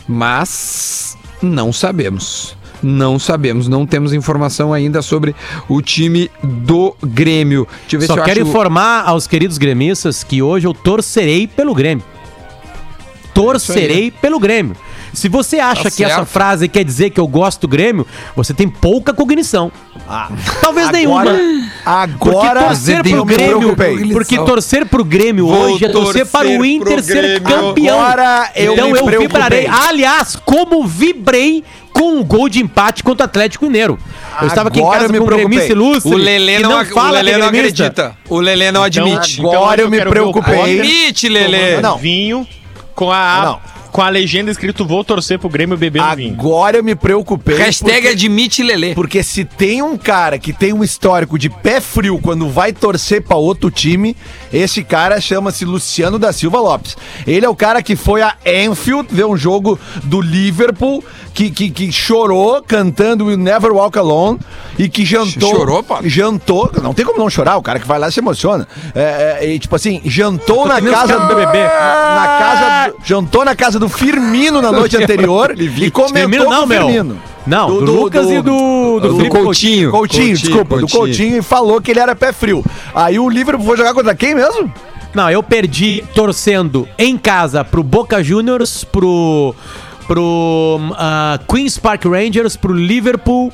[0.08, 2.58] Mas não sabemos.
[2.82, 5.36] Não sabemos, não temos informação ainda sobre
[5.70, 7.68] o time do Grêmio.
[8.08, 8.50] Só quero acho...
[8.50, 12.04] informar aos queridos gremistas que hoje eu torcerei pelo Grêmio.
[13.32, 14.76] Torcerei pelo Grêmio.
[15.16, 18.06] Se você acha Tá que essa frase quer dizer que eu gosto do Grêmio,
[18.36, 19.72] você tem pouca cognição.
[20.62, 21.24] Talvez nenhuma.
[21.26, 24.14] Porque Agora torcer tem pro um Grêmio, preocupei.
[24.14, 28.00] porque torcer pro Grêmio Vou hoje é torcer para o torcer Inter ser campeão.
[28.02, 29.28] Agora eu então me eu preocupei.
[29.28, 29.68] vibrarei.
[29.68, 31.64] Aliás, como vibrei
[31.94, 33.98] com o gol de empate contra o Atlético Mineiro.
[34.42, 36.14] Eu estava aqui em Agora casa eu me com um gremista ilustre.
[36.14, 38.18] O Lelê que não, ac- o fala Lelê não acredita.
[38.30, 39.40] O Lelê não admite.
[39.40, 40.80] Então, Agora eu hoje me preocupei.
[40.82, 41.80] Admite, Lelê.
[41.80, 41.98] Não.
[41.98, 42.46] vinho
[42.94, 43.75] com a, Não.
[43.96, 46.34] Com a legenda escrito vou torcer pro Grêmio bebendo vinho.
[46.38, 47.56] Agora eu me preocupei.
[47.56, 48.94] Hashtag porque- admite Lelê.
[48.94, 53.22] Porque se tem um cara que tem um histórico de pé frio quando vai torcer
[53.22, 54.14] pra outro time,
[54.52, 56.98] esse cara chama-se Luciano da Silva Lopes.
[57.26, 61.02] Ele é o cara que foi a Anfield ver um jogo do Liverpool,
[61.36, 64.40] que, que, que chorou cantando Will Never Walk Alone
[64.80, 65.54] e que jantou.
[65.54, 66.00] Chorou, pá?
[66.06, 66.72] Jantou.
[66.82, 68.66] Não tem como não chorar, o cara que vai lá se emociona.
[68.96, 71.58] É, é, e, tipo assim, jantou na casa do do BBB.
[71.58, 72.92] Na, na casa.
[72.92, 76.68] do- jantou na casa do Firmino na noite anterior e comentou Firmino não, com o
[76.68, 76.88] meu.
[76.88, 77.22] Firmino.
[77.46, 79.92] Não, do, Lucas e do, do, do Felipe Coutinho.
[79.92, 82.64] Coutinho, desculpa, do Coutinho e falou que ele era pé frio.
[82.94, 84.72] Aí o Liverpool foi jogar contra quem mesmo?
[85.14, 89.54] Não, eu perdi torcendo em casa pro Boca Juniors, pro
[90.08, 93.52] pro ah, Queens Park Rangers, pro Liverpool.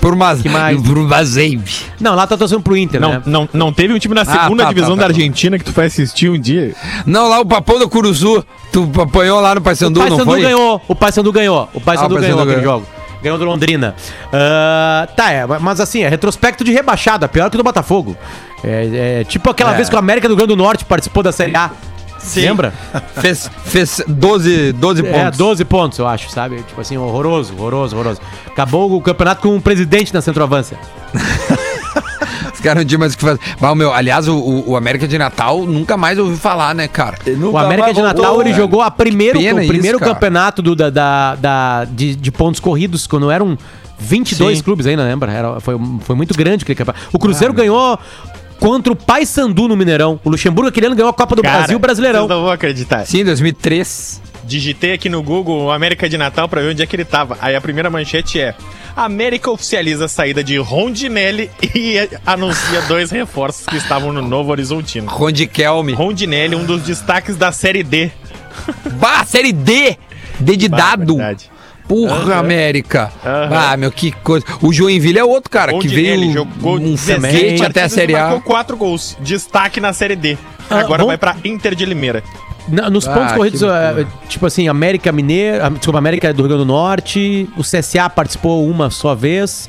[0.00, 0.42] Por mais.
[0.42, 0.82] Que mais?
[0.82, 1.70] Por Mazembe.
[2.00, 3.22] Não, lá tá torcendo pro Inter, Não, né?
[3.24, 5.18] não, não teve um time na segunda tá, divisão tá, tá, da tá.
[5.20, 6.74] Argentina que tu foi assistir um dia?
[7.06, 8.44] Não, lá o Papão do Curuzu.
[8.72, 10.40] Tu apanhou lá no O Paysandu, não Paysandu foi?
[10.40, 12.72] ganhou, o Paysandu ganhou, o Paysandu Ah, ganhou aquele ganhou.
[12.80, 12.86] jogo.
[13.22, 13.94] Ganhou do Londrina.
[14.32, 18.16] Ah, tá, é, mas assim, é retrospecto de rebaixada, pior que do Botafogo.
[18.64, 19.76] É, é tipo aquela É.
[19.76, 21.70] vez que o América do Rio Grande do Norte participou da Série A.
[22.36, 22.72] Lembra?
[23.20, 25.18] Fez, fez 12, 12 pontos.
[25.18, 26.56] É, 12 pontos, eu acho, sabe?
[26.62, 28.20] Tipo assim, horroroso, horroroso, horroroso.
[28.46, 30.78] Acabou o campeonato com um presidente na centroavância.
[32.54, 33.40] Os caras não tinham mais o que fazer.
[33.60, 37.16] Mas, meu, aliás, o, o- América de Natal nunca mais ouvi falar, né, cara?
[37.50, 40.90] O América de Natal, ele jogou a primeiro, Pena o primeiro isso, campeonato do, da,
[40.90, 43.58] da, da- de, de pontos corridos, quando eram
[43.98, 44.64] 22 Sim.
[44.64, 45.32] clubes ainda, lembra?
[45.32, 47.04] Era, foi, foi muito grande aquele campeonato.
[47.12, 47.98] O Ah, Cruzeiro ganhou
[48.62, 50.20] contra o Paysandu no Mineirão.
[50.24, 52.20] O Luxemburgo aquele ano ganhou a Copa do Cara, Brasil Brasileirão.
[52.20, 53.04] Vocês não vão acreditar.
[53.04, 54.22] Sim, 2003.
[54.44, 57.36] Digitei aqui no Google América de Natal pra ver onde é que ele tava.
[57.40, 58.54] Aí a primeira manchete é:
[58.96, 65.08] América oficializa a saída de Rondinelli e anuncia dois reforços que estavam no Novo Horizontino.
[65.10, 65.92] Rondikelme.
[65.92, 68.10] Rondinelli, um dos destaques da Série D.
[68.92, 69.96] Bah, série D!
[70.38, 71.16] D de Bah, dado.
[71.16, 71.50] verdade.
[71.92, 72.36] Porra.
[72.36, 73.12] América.
[73.24, 74.44] Ah, meu, que coisa.
[74.62, 78.14] O Joinville é outro cara, que Rondinelli veio jogou um 16 foguete até a Série
[78.14, 78.20] A.
[78.24, 79.16] Marcou quatro gols.
[79.20, 80.38] Destaque na Série D.
[80.70, 82.22] Ah, Agora vamos- vai pra Inter de Limeira.
[82.68, 86.38] Na- nos Ah, pontos que corridos, eh, tipo assim, América Mineiro, ah, desculpa, América do
[86.42, 89.68] Rio Grande do Norte, o CSA participou uma só vez,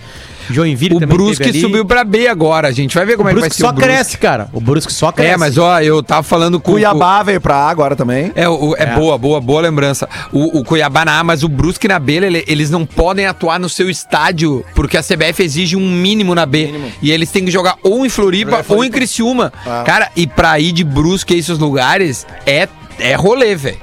[0.49, 3.39] Joinville O também Brusque subiu pra B agora, gente vai ver como o é que
[3.41, 3.89] vai ser só o Brusque.
[3.89, 4.47] cresce, cara.
[4.53, 5.33] O Brusque só cresce.
[5.33, 8.31] É, mas ó, eu tava falando com Cuiabá veio pra A agora também.
[8.35, 10.07] É, o- é, boa, boa, boa lembrança.
[10.31, 13.59] O, o Cuiabá na A, mas o Brusque na B, ele- eles não podem atuar
[13.59, 16.73] no seu estádio, porque a CBF exige um mínimo na B.
[17.01, 19.51] E eles têm que jogar ou em Floripa ou em Criciúma.
[19.65, 19.83] Ah.
[19.85, 22.67] Cara, e pra ir de Brusque a esses lugares é,
[22.99, 23.77] é rolê, velho.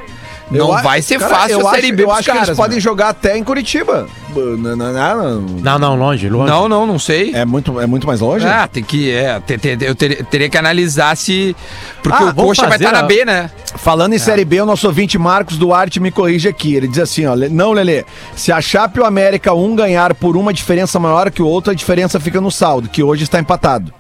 [0.59, 2.41] Não a- vai ser cara, fácil eu a Série acho, B Eu acho que eles
[2.41, 4.07] caras, podem jogar até em Curitiba.
[4.35, 6.51] Não, não, não, Não, não, longe, longe.
[6.51, 7.35] Não, não, não sei.
[7.35, 8.47] É muito, é muito mais longe?
[8.47, 9.11] Ah, tem que.
[9.11, 11.55] É, te- te- eu teria, teria que analisar se.
[12.03, 13.07] Porque Ah, o Coxa vai estar na ó.
[13.07, 13.51] B, né?
[13.77, 16.75] Falando em Série B, o nosso ouvinte Marcos Duarte me corrige aqui.
[16.75, 18.05] Ele diz assim, ó, "Le- não, Lelê,
[18.37, 21.71] se a Chape e o América um ganhar por uma diferença maior que o outro,
[21.73, 23.93] a diferença fica no saldo, que hoje está empatado.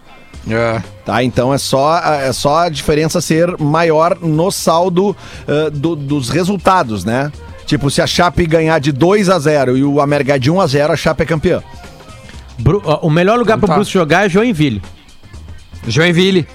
[0.49, 0.80] É.
[1.05, 5.16] Tá, então é só, é só a diferença ser maior no saldo
[5.47, 7.30] ah, do- dos resultados, né?
[7.66, 10.66] Tipo, se a Chape ganhar de 2 a 0 e o América de 1 a
[10.66, 11.62] 0 a Chape é campeã.
[12.59, 13.74] Bru- o melhor lugar Então pro tá.
[13.74, 14.82] Bruce jogar é Joinville.
[15.86, 16.47] Joinville.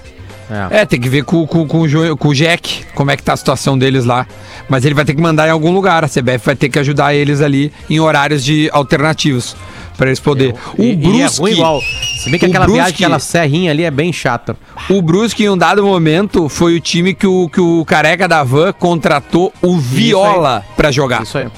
[0.70, 0.82] É.
[0.82, 3.22] É, tem que ver com, com, com, o Jo- com o Jack como é que
[3.22, 4.26] tá a situação deles lá.
[4.68, 6.04] Mas ele vai ter que mandar em algum lugar.
[6.04, 9.56] A CBF vai ter que ajudar eles ali em horários de alternativos.
[9.96, 10.54] Pra eles poderem.
[10.76, 11.40] O E- e é Brusque.
[11.40, 11.80] ruim igual.
[11.80, 14.56] Se bem que aquela viagem, Brusque- aquela serrinha ali é bem chata.
[14.90, 18.42] O Brusque, em um dado momento, foi o time que o, que o careca da
[18.44, 21.22] Van contratou o Viola pra jogar.
[21.22, 21.48] Isso aí.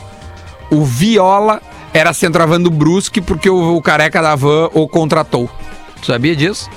[0.71, 1.61] O Viola
[1.93, 5.49] era centroavante do Brusque porque o, o careca da Van o contratou.
[6.01, 6.69] Tu sabia disso?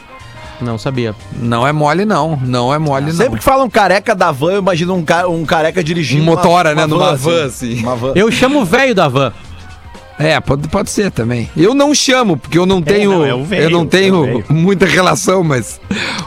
[0.60, 1.14] Não sabia.
[1.40, 2.40] Não é mole, não.
[2.44, 3.14] Não é mole, não.
[3.14, 6.76] Sempre que falam careca da van, eu imagino um, ca- um careca dirigindo Um motora,
[6.76, 7.80] né, numa van, assim.
[7.82, 8.14] Uma van.
[8.16, 9.34] Eu chamo o velho da van.
[10.22, 11.50] É, pode, pode ser também.
[11.56, 13.12] Eu não chamo, porque eu não tenho.
[13.12, 15.80] não, é o velho, eu não é o tenho muita relação, mas.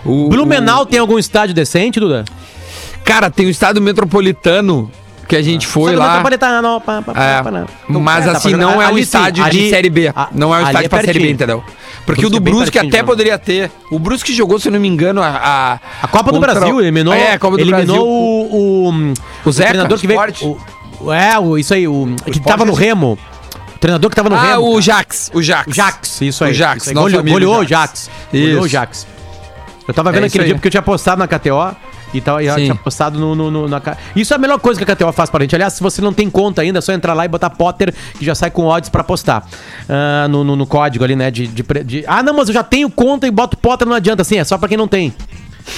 [0.05, 2.24] O, Blumenau tem algum estádio decente, Duda?
[2.30, 4.90] o- cara, tem o estado metropolitano
[5.28, 6.07] que a gente foi Sabe, lá.
[6.09, 7.51] metropolitano, pá, pá, É, pá,
[7.88, 10.12] mas É, assim, não é um sim, estádio de Série B.
[10.32, 11.62] não é um estádio pra Série B, entendeu?
[12.07, 13.05] Porque Brusque o do é Brusque de até jogar.
[13.05, 13.70] poderia ter.
[13.90, 15.28] O Brusque jogou, se eu não me engano, a.
[15.28, 15.72] A,
[16.03, 18.05] A Copa do contra- Brasil eliminou, É, a Copa do eliminou Brasil.
[18.05, 19.14] o, o,
[19.49, 20.20] O Zeca, treinador que veio.
[20.42, 20.59] O,
[21.01, 23.18] o- é, o, isso aí, o, que tava no Remo.
[23.85, 24.62] O treinador que tava no Ah, Remo.
[24.66, 24.80] o cara.
[24.80, 25.30] Jax.
[25.35, 25.66] O Jax.
[25.68, 26.53] O Jax, isso aí.
[26.53, 26.95] O Jax, aí.
[26.95, 28.09] goleou o Jax.
[28.32, 28.68] Goleou o.
[28.68, 29.07] Jax.
[29.87, 31.76] Eu tava vendo É aquele dia porque eu tinha postado na KTO
[32.14, 33.82] e tal, e ela tinha postado no, no- no- na
[34.16, 35.55] Isso é a melhor coisa que a KTO faz pra gente.
[35.55, 38.24] Aliás, se você não tem conta ainda, é só entrar lá e botar Potter, que
[38.24, 39.47] já sai com odds pra postar.
[39.87, 41.30] Ah, no, no- no código ali, né?
[41.30, 44.22] De, de de- Ah, não, mas eu já tenho conta e boto Potter, não adianta.
[44.22, 45.12] Assim, é só pra quem não tem.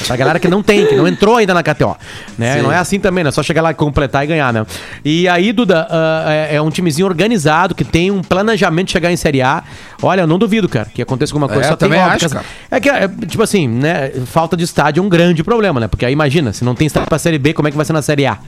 [0.07, 1.97] Pra galera que não tem, que não entrou ainda na KTO.
[2.37, 2.61] Né?
[2.62, 3.28] Não é assim também, né?
[3.28, 4.66] É só chegar lá e completar e ganhar, né?
[5.05, 9.12] E aí, Duda, ah, é, é um timezinho organizado que tem um planejamento de chegar
[9.12, 9.62] em Série A.
[10.03, 11.62] Olha, eu não duvido, cara, que aconteça alguma coisa.
[11.62, 12.45] É, só também óbvio, acho, que- cara.
[12.70, 14.11] É que, é, tipo assim, né?
[14.26, 15.89] Falta de estádio é um grande problema, né?
[15.89, 17.93] Porque aí imagina, se não tem estádio pra Série B, como é que vai ser
[17.93, 18.39] na Série A?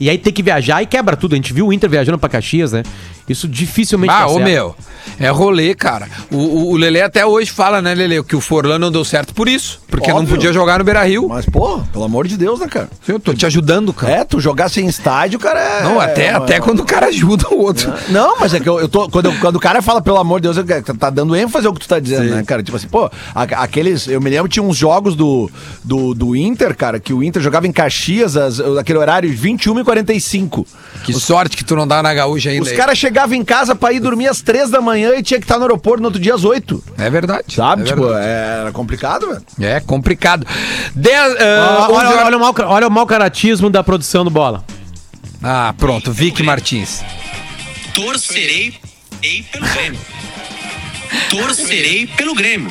[0.00, 1.34] E aí tem que viajar e quebra tudo.
[1.34, 2.82] A gente viu o Inter viajando pra Caxias, né?
[3.28, 4.44] Isso dificilmente Ah, ô certo.
[4.44, 4.74] meu,
[5.20, 6.08] é rolê, cara.
[6.32, 9.32] O, o, o Lelê até hoje fala, né, Lelê, que o Forlan não deu certo
[9.32, 9.80] por isso.
[9.88, 10.34] Porque não Óbvio.
[10.34, 11.28] podia jogar no Beira Rio.
[11.28, 12.88] Mas, pô, pelo amor de Deus, né, cara?
[13.06, 14.12] Eu tô te ajudando, cara.
[14.12, 15.82] É, tu jogar sem estádio, cara, é...
[15.84, 17.92] Não, até, é, até quando o cara ajuda o outro.
[18.08, 19.08] Não, mas é que eu, eu tô.
[19.08, 21.72] Quando, eu- quando o cara fala, pelo amor de Deus, eu- tá dando ênfase ao
[21.72, 22.62] que tu tá dizendo, né, cara?
[22.64, 24.08] Tipo assim, pô, a- aqueles.
[24.08, 25.48] Eu me lembro tinha uns jogos do,
[25.84, 29.84] do, do Inter, cara, que o Inter jogava em Caxias, as, aquele horário 21 e
[29.90, 30.66] 45.
[31.04, 32.62] Que sorte que tu não dá na gaúcha ainda.
[32.64, 35.44] Os caras chegavam em casa pra ir dormir às 3 da manhã e tinha que
[35.44, 36.82] estar no aeroporto no outro dia às 8.
[36.98, 37.54] É verdade.
[37.54, 37.82] Sabe?
[37.82, 38.26] é tipo, verdade.
[38.26, 39.42] era complicado, velho.
[39.60, 40.46] É complicado.
[40.94, 44.30] Dez, Olha, olha, 11 horas- olha o mau, olha o mau caratismo da produção do
[44.30, 44.64] bola.
[45.42, 46.12] Ah, pronto.
[46.12, 47.02] Vic Martins.
[47.94, 48.74] Torcerei
[49.22, 50.00] ei pelo Grêmio.
[51.30, 52.70] Torcerei pelo Grêmio.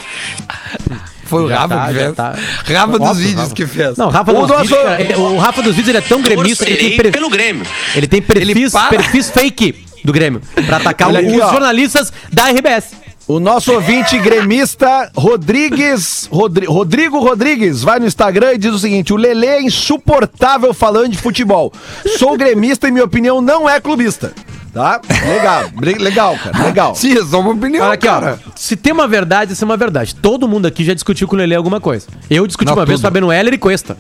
[1.30, 2.16] Foi o Já Rafa tá, que fez.
[2.16, 2.36] tá.
[2.74, 3.56] Rafa dos vídeos Rafa.
[3.56, 3.98] que fez.
[3.98, 6.22] Não, o Rafa O dos vídeos, cara, ele- o Rafa dos vídeos ele é tão
[6.22, 7.66] gremista que ele tem, pelo Grêmio.
[7.96, 11.52] ele tem perfis, Ele perfis fake do Grêmio pra atacar Olha os aqui, ó.
[11.52, 12.98] jornalistas da RBS.
[13.28, 19.14] O nosso ouvinte gremista Rodrigues, Rodri- Rodrigo Rodrigues, vai no Instagram e diz o seguinte:
[19.14, 21.72] o Lelê é insuportável falando de futebol.
[22.18, 24.34] Sou gremista e minha opinião não é clubista.
[24.74, 25.02] Tá?
[25.28, 25.64] Legal,
[26.00, 26.96] legal, cara, legal.
[26.96, 28.40] Sim, é só uma opinião, Olha aqui, cara.
[28.48, 28.52] ó.
[28.56, 30.14] Se tem uma verdade, essa é uma verdade.
[30.16, 32.06] Todo mundo aqui já discutiu com o Lelê alguma coisa.
[32.30, 33.02] Eu discuti Não, uma vez tudo.
[33.04, 33.98] com o Fabiano Heller e Cuesta.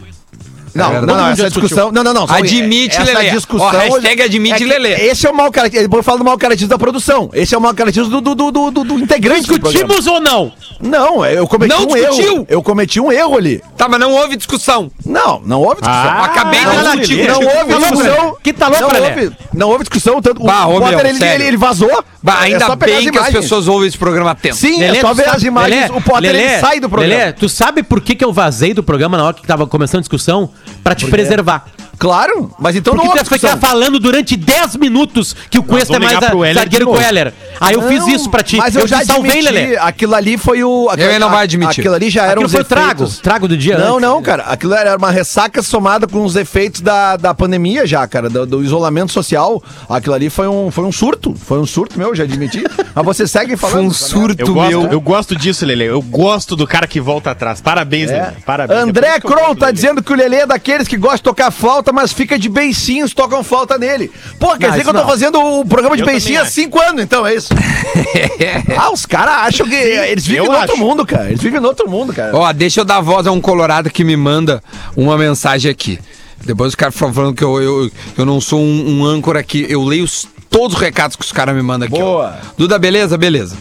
[0.75, 1.05] Não, verdade.
[1.07, 1.91] não, não, mundo essa discussão.
[1.91, 2.25] Não, não, não.
[2.29, 3.29] Admite, essa Lelê.
[3.31, 3.67] discussão.
[3.67, 4.93] Ó, hashtag admite, Lelê.
[5.07, 5.83] Esse é o mau caratismo.
[5.83, 7.29] Depois fala do mau caratismo da produção.
[7.33, 9.71] Esse é o mau caratismo do, do, do, do, do- do integrante do programa.
[9.87, 10.51] Discutimos ou não?
[10.81, 12.33] Não, eu cometi Não um discutiu.
[12.33, 12.45] erro.
[12.49, 13.61] Eu cometi um erro ali.
[13.77, 14.89] Tá, mas não houve discussão.
[15.05, 16.09] Não, não houve discussão.
[16.11, 17.27] Ah, Acabei de não, não, discutir.
[17.27, 18.37] Não houve discussão.
[18.41, 20.21] Que tá louco, não houve, não houve discussão.
[20.21, 22.03] Tanto, Bah, o Potter, ele, ele, ele vazou.
[22.23, 24.55] Bah, É ainda pegar bem que as pessoas ouvem esse programa atento.
[24.55, 25.89] Sim, é só ver as imagens.
[25.93, 27.13] O Potter ele sai do programa.
[27.15, 29.99] Lelê, tu sabe por que, que eu vazei do programa na hora que tava começando
[29.99, 30.49] a discussão?
[30.83, 31.65] Pra te preservar.
[31.99, 33.59] Claro, mas então Porque não houve ia ficar discussão.
[33.59, 36.91] falando durante 10 minutos que o Cuesta é mais ligar a, pro Heller zagueiro de
[36.93, 37.01] que o.
[37.01, 37.33] Heller.
[37.59, 38.55] Aí eu fiz Não, isso pra ti.
[38.55, 39.51] Mas eu, já te salvei, admiti.
[39.53, 39.77] Lelê.
[39.77, 40.87] Aquilo ali foi o.
[40.89, 41.81] aquilo- Ele não vai admitir.
[41.81, 44.01] Aquilo ali já era Aquilo os foi o trago, efeitos- trago do dia Não, antes.
[44.01, 44.43] não, cara.
[44.43, 48.63] Aquilo era uma ressaca somada com os efeitos da, da pandemia já, cara, do, do
[48.63, 49.61] isolamento social.
[49.89, 51.35] Aquilo ali foi um, foi um surto.
[51.35, 52.63] Foi um surto meu, já admiti.
[52.95, 53.75] Mas você segue falando.
[53.75, 54.91] Foi um surto Eu gosto, meu.
[54.93, 55.83] eu gosto disso, Lele.
[55.83, 57.59] Eu gosto do cara que volta atrás.
[57.59, 58.21] Parabéns, É.
[58.21, 58.37] Lele.
[58.45, 58.79] Parabéns.
[58.79, 59.73] É André eu Kron gosto tá Lelê.
[59.75, 63.13] dizendo que o Lelê é daqueles que gosta de tocar flauta, mas fica de beicinhos,
[63.13, 64.11] tocam flauta nele.
[64.39, 65.07] Pô, quer Não, dizer que eu tô não.
[65.07, 67.49] fazendo o programa de Eu beicinho há cinco anos, então, é isso?
[68.77, 70.77] ah, os caras acham que eles vivem eu no outro acho.
[70.83, 71.27] mundo, cara.
[71.27, 72.35] Eles vivem no outro mundo, cara.
[72.35, 74.63] Ó, deixa eu dar voz a um colorado que me manda
[74.95, 75.99] uma mensagem aqui.
[76.45, 79.65] Depois os caras falando que eu, eu, eu não sou um, um âncora aqui.
[79.69, 81.97] Eu leio os- todos os recados que os caras me mandam aqui.
[81.97, 82.05] ó.
[82.05, 82.37] Boa.
[82.57, 83.17] Duda, beleza?
[83.17, 83.55] Beleza.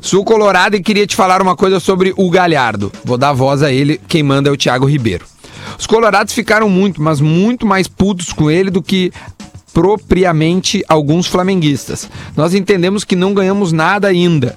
[0.00, 2.90] Sou colorado e queria te falar uma coisa sobre o Galhardo.
[3.04, 4.00] Vou dar voz a ele.
[4.08, 5.24] Quem manda é o Thiago Ribeiro.
[5.78, 9.12] Os colorados ficaram muito, mas muito mais putos com ele do que
[9.72, 12.08] propriamente alguns flamenguistas.
[12.36, 14.56] Nós entendemos que não ganhamos nada ainda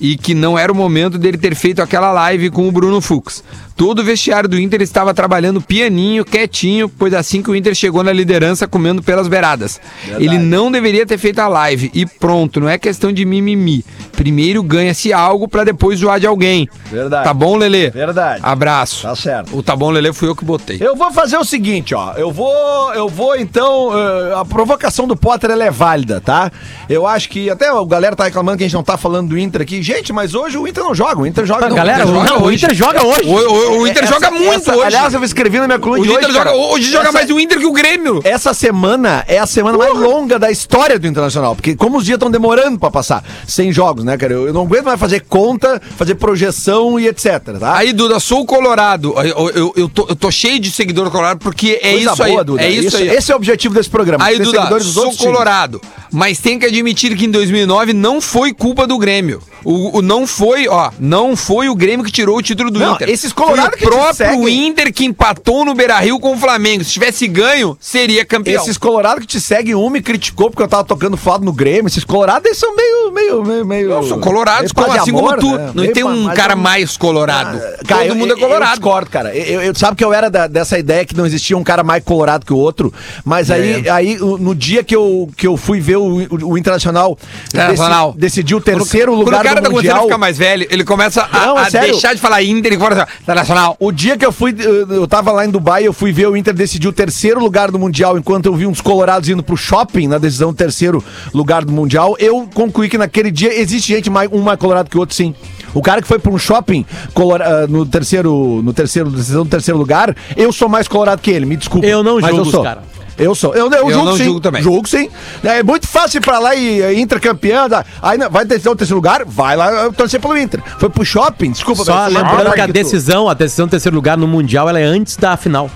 [0.00, 3.42] e que não era o momento dele ter feito aquela live com o Bruno Fux.
[3.78, 8.02] Todo o vestiário do Inter estava trabalhando pianinho, quietinho, pois assim que o Inter chegou
[8.02, 9.80] na liderança comendo pelas beiradas.
[10.18, 13.84] Ele não deveria ter feito a live e pronto, não é questão de mimimi.
[14.16, 16.68] Primeiro ganha-se algo pra depois zoar de alguém.
[16.90, 17.22] Verdade.
[17.22, 17.88] Tá bom, Lelê?
[17.90, 18.40] Verdade.
[18.42, 19.02] Abraço.
[19.02, 19.56] Tá certo.
[19.56, 20.78] O tá bom, Lelê, fui eu que botei.
[20.80, 22.14] Eu vou fazer o seguinte, ó.
[22.14, 23.90] Eu vou, eu vou então.
[23.96, 26.50] eh, a provocação do Potter ela é válida, tá?
[26.90, 29.38] Eu acho que até a galera tá reclamando que a gente não tá falando do
[29.38, 29.80] Inter aqui.
[29.84, 31.20] Gente, mas hoje o Inter não joga.
[31.20, 31.68] O Inter joga.
[31.68, 32.56] Galera, Inter o, joga não, o hoje.
[32.64, 33.28] Inter joga hoje.
[33.28, 34.84] O, o- o Inter Essa- joga muito essa- hoje.
[34.86, 36.34] Aliás, eu escrevi na minha coluna o de Inter hoje.
[36.38, 38.20] joga, hoje joga Essa- mais o Inter que o Grêmio.
[38.24, 42.16] Essa semana é a semana mais longa da história do Internacional, porque como os dias
[42.16, 44.32] estão demorando pra passar, sem jogos, né, cara?
[44.32, 47.76] Eu, eu não aguento mais fazer conta, fazer projeção e etc, tá?
[47.76, 49.14] Aí, Duda, sou o Colorado.
[49.18, 52.32] Eu, eu, eu, tô, tô cheio de seguidor Colorado porque é Coisa isso aí.
[52.32, 52.62] boa, Duda.
[52.62, 53.08] É isso, aí.
[53.08, 54.24] Esse é o objetivo desse programa.
[54.24, 55.32] Aí, Duda, sou outros times.
[55.32, 55.80] colorado,
[56.12, 59.40] mas tem que admitir que em 2009 não foi culpa do Grêmio.
[59.64, 62.94] O, o não foi, ó, não foi o Grêmio que tirou o título do Não,
[62.94, 63.08] Inter.
[63.10, 66.84] esses colorados o próprio Inter que empatou no Beira-Rio com o Flamengo.
[66.84, 68.62] Se tivesse ganho, seria campeão.
[68.62, 71.86] Esses colorados que te seguem, um me criticou porque eu tava tocando foda no Grêmio.
[71.88, 73.88] Esses colorados, eles são meio, meio, meio, meio...
[73.88, 75.56] Não, são colorados, como, assim amor, como tu.
[75.56, 75.66] né?
[75.74, 77.58] Não Meio tem um cara mais colorado.
[77.58, 78.70] Ah, cara, Todo eu- mundo é colorado.
[78.72, 79.36] Eu discordo, cara.
[79.36, 82.02] Eu, eu- sabe que eu era da- dessa ideia que não existia um cara mais
[82.04, 82.92] colorado que o outro.
[83.24, 86.58] Mas aí, aí o- no dia que eu, que eu fui ver o, o- o
[86.58, 87.16] Internacional,
[87.48, 88.12] Internacional.
[88.12, 90.02] deci- decidiu o terceiro Quando lugar o cara do tá Mundial.
[90.04, 93.06] ficar mais velho, ele começa a, Não, é a deixar de falar Inter e fala
[93.40, 93.76] assim, internacional.
[93.80, 96.36] O dia que eu fui, eu, eu tava lá em Dubai, eu fui ver o
[96.36, 100.06] Inter decidir o terceiro lugar do Mundial, enquanto eu vi uns colorados indo pro shopping
[100.08, 104.28] na decisão do terceiro lugar do Mundial, eu concluí que naquele dia existe gente mais,
[104.32, 105.34] um mais colorado que o outro, sim.
[105.74, 109.50] O cara que foi pra um shopping colora- ah, no terceiro, no terceiro, decisão do
[109.50, 111.86] terceiro lugar, eu sou mais colorado que ele, me desculpa.
[111.86, 112.62] Eu não mas julgo eu os sou.
[112.62, 112.82] cara.
[113.18, 113.54] Eu sou.
[113.54, 114.24] Eu, eu, Eu julgo não sim.
[114.24, 114.62] julgo também.
[114.62, 115.10] Julgo sim.
[115.42, 117.68] É muito fácil ir pra lá e e Inter campeão.
[117.68, 120.62] dá- Aí não- vai decidir o terceiro lugar, vai lá eh, torcer pelo Inter.
[120.78, 121.84] Foi pro shopping, desculpa.
[121.84, 124.84] Só lembrando que a tu- decisão, a decisão do terceiro lugar no Mundial, ela é
[124.84, 125.68] antes da final.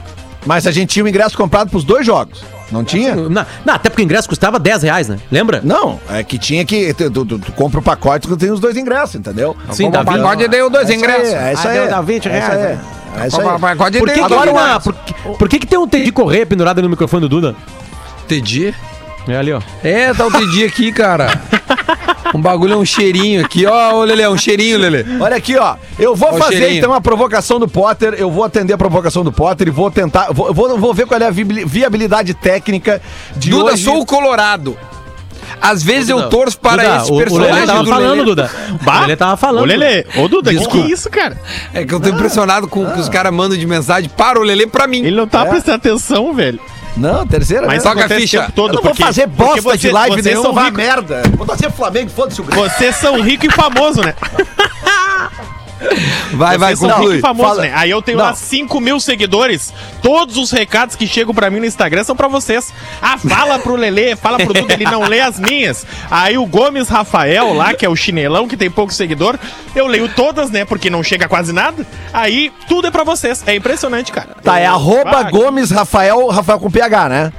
[0.46, 2.42] Mas a gente tinha o ingresso comprado pros dois jogos.
[2.72, 3.14] Não tinha?
[3.14, 3.28] Não,
[3.64, 5.18] não, até porque o ingresso custava 10 reais, né?
[5.30, 5.60] Lembra?
[5.62, 6.92] Não, é que tinha que.
[6.94, 9.54] Tu, tu- tu- tu compra o pacote que tem os dois ingressos, entendeu?
[9.70, 11.34] Sim, Compra dá um pacote e deu dois É isso ingressos.
[11.34, 11.78] É isso Ah, aí.
[11.78, 12.78] deu- dá 20 É isso reais, né?
[13.22, 13.46] É isso aí.
[13.60, 14.82] pacote Por que, uma- ingressos.
[14.84, 17.54] por, que- por que, que tem um TD Correia pendurado no microfone do Duda?
[18.24, 18.74] Entendi.
[19.28, 19.60] É ali, ó.
[19.84, 21.28] É, tá o TD aqui, cara.
[22.34, 25.04] Um bagulho é um cheirinho aqui, ó, ô Lelê, um cheirinho, Lelê.
[25.20, 25.76] Olha aqui, ó.
[25.98, 26.78] Eu vou Ó fazer cheirinho.
[26.78, 28.14] então a provocação do Potter.
[28.16, 30.32] Eu vou atender a provocação do Potter e vou tentar.
[30.32, 33.02] Vou, vou, vou ver qual é a viabili- viabilidade técnica
[33.36, 33.84] de Duda, hoje.
[33.84, 34.76] sou o Colorado.
[35.60, 38.10] Às vezes eu Duda, torço para Duda, esse o- personagem O Lelê tava do falando,
[38.10, 38.24] Lelê.
[38.24, 38.50] Duda.
[38.86, 39.62] O Lelê tava falando.
[39.62, 40.86] Ô, Lelê, ô, Duda, que, que Desculpa.
[40.88, 41.40] é isso, cara?
[41.74, 44.42] É que eu tô impressionado com o que os caras mandam de mensagem para o
[44.42, 44.98] Lelê pra mim.
[45.04, 45.48] Ele não tá É.
[45.50, 46.58] prestando atenção, velho.
[46.96, 47.66] Não, terceira.
[47.66, 48.52] Mas toca a acontece ficha.
[48.54, 51.22] todo, eu não vou fazer bosta porque de você- live vocês nenhuma, são vá merda.
[51.36, 52.68] Vou torcer Flamengo, foda-se o Grêmio.
[52.70, 54.14] Vocês são rico e famoso, né?
[56.32, 57.20] Vai, vai, Vocês conclui.
[57.20, 57.62] famoso, Fala.
[57.62, 57.72] né?
[57.74, 58.24] Aí eu tenho Não.
[58.24, 59.72] lá 5 mil seguidores.
[60.02, 62.72] Todos os recados que chegam pra mim no Instagram são pra vocês.
[63.00, 65.86] Ah, fala pro Lelê, fala pro Duda, ele não lê as minhas.
[66.10, 69.38] Aí o Gomes Rafael lá, que é o chinelão, que tem pouco seguidor,
[69.74, 70.64] eu leio todas, né?
[70.64, 71.86] Porque não chega quase nada.
[72.12, 73.42] Aí tudo é pra vocês.
[73.46, 74.28] É impressionante, cara.
[74.42, 77.32] Tá, é arroba Ah, Gomes Rafael, Rafael com PH, né?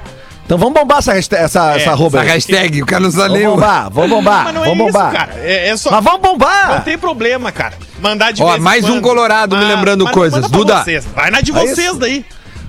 [0.44, 3.22] Então vamos bombar essa, hashtag- essa, É, essa arroba Essa hashtag, o cara não sabe
[3.28, 5.12] Vamos nem o- bombar, vamos bombar, Mas não é vamos isso, bombar.
[5.12, 5.32] cara.
[5.42, 5.90] É, é só.
[5.90, 6.84] Mas vamos Não bombar!
[6.84, 7.74] tem problema, cara.
[8.00, 10.50] Mandar de Ó, vez em mais um colorado me lembrando mas coisas.
[10.50, 10.82] Duda.
[10.84, 11.06] vocês.
[11.14, 11.98] Vai na de É vocês isso.
[11.98, 12.24] daí.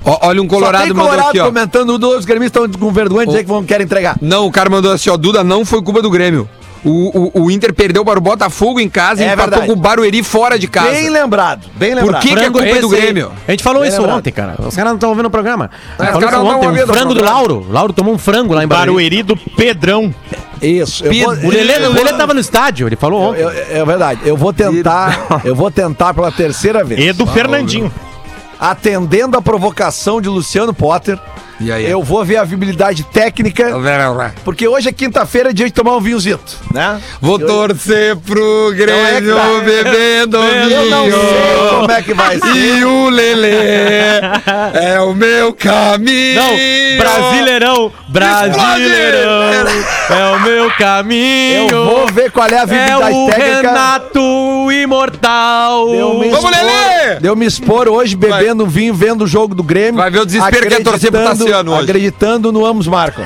[0.07, 1.45] Ó, olha um Só colorado tem mandou colorado aqui, ó.
[1.47, 4.15] comentando, os gremistas estão com vergonha de dizer que vão, querem entregar.
[4.21, 6.47] Não, o cara mandou assim, ó, Duda, não foi culpa do Grêmio.
[6.85, 9.67] O, o, o Inter perdeu para o Botafogo em casa e É empatou verdade.
[9.67, 10.91] com o Barueri fora de casa.
[10.91, 12.21] Bem lembrado, bem Por lembrado.
[12.21, 13.01] que, que é culpa do aí.
[13.01, 13.31] Grêmio?
[13.47, 14.17] A gente falou Bem isso lembrado.
[14.19, 14.55] ontem, cara.
[14.59, 15.71] Os caras não estão ouvindo o programa.
[15.97, 16.83] os falou isso ontem.
[16.83, 17.23] Um frango do.
[17.23, 17.65] Lauro.
[17.69, 19.23] Lauro tomou um frango lá em Barueri.
[19.23, 20.13] Barueri do Pedrão.
[20.61, 21.03] Isso.
[21.05, 23.41] eu vou- O Lelê, o Lelê tava no estádio, ele falou ontem.
[23.41, 24.21] Eu- eu- é verdade.
[24.23, 27.01] Eu vou tentar, eu vou tentar pela terceira vez.
[27.03, 27.91] E do Fernandinho.
[28.59, 31.19] Atendendo a provocação de Luciano Potter,
[31.59, 31.89] E aí?
[31.89, 33.71] eu vou ver a viabilidade técnica,
[34.43, 36.99] porque hoje é quinta-feira, é dia de tomar um vinhozito, né?
[37.21, 39.43] Vou torcer pro é Grêmio tá.
[39.63, 41.17] bebendo Eu não vinho.
[41.19, 42.55] sei como é que vai ser.
[42.55, 43.55] E o Lelê
[44.73, 46.35] é o meu caminho.
[46.41, 46.51] Não,
[46.97, 49.43] Brasileirão, Brasileirão,
[50.09, 51.69] é o meu caminho.
[51.69, 53.57] Eu vou ver qual é a É viabilidade o técnica.
[53.69, 55.87] Renato Imortal.
[55.87, 57.19] Vamos, expor- Lelê!
[57.21, 59.95] Deu me expor hoje bebendo vinho, vendo o jogo do Grêmio.
[60.01, 61.83] Vai ver o desespero que é torcer pro acreditando- Tassiano hoje.
[61.83, 63.25] Acreditando no Ambos Marcam.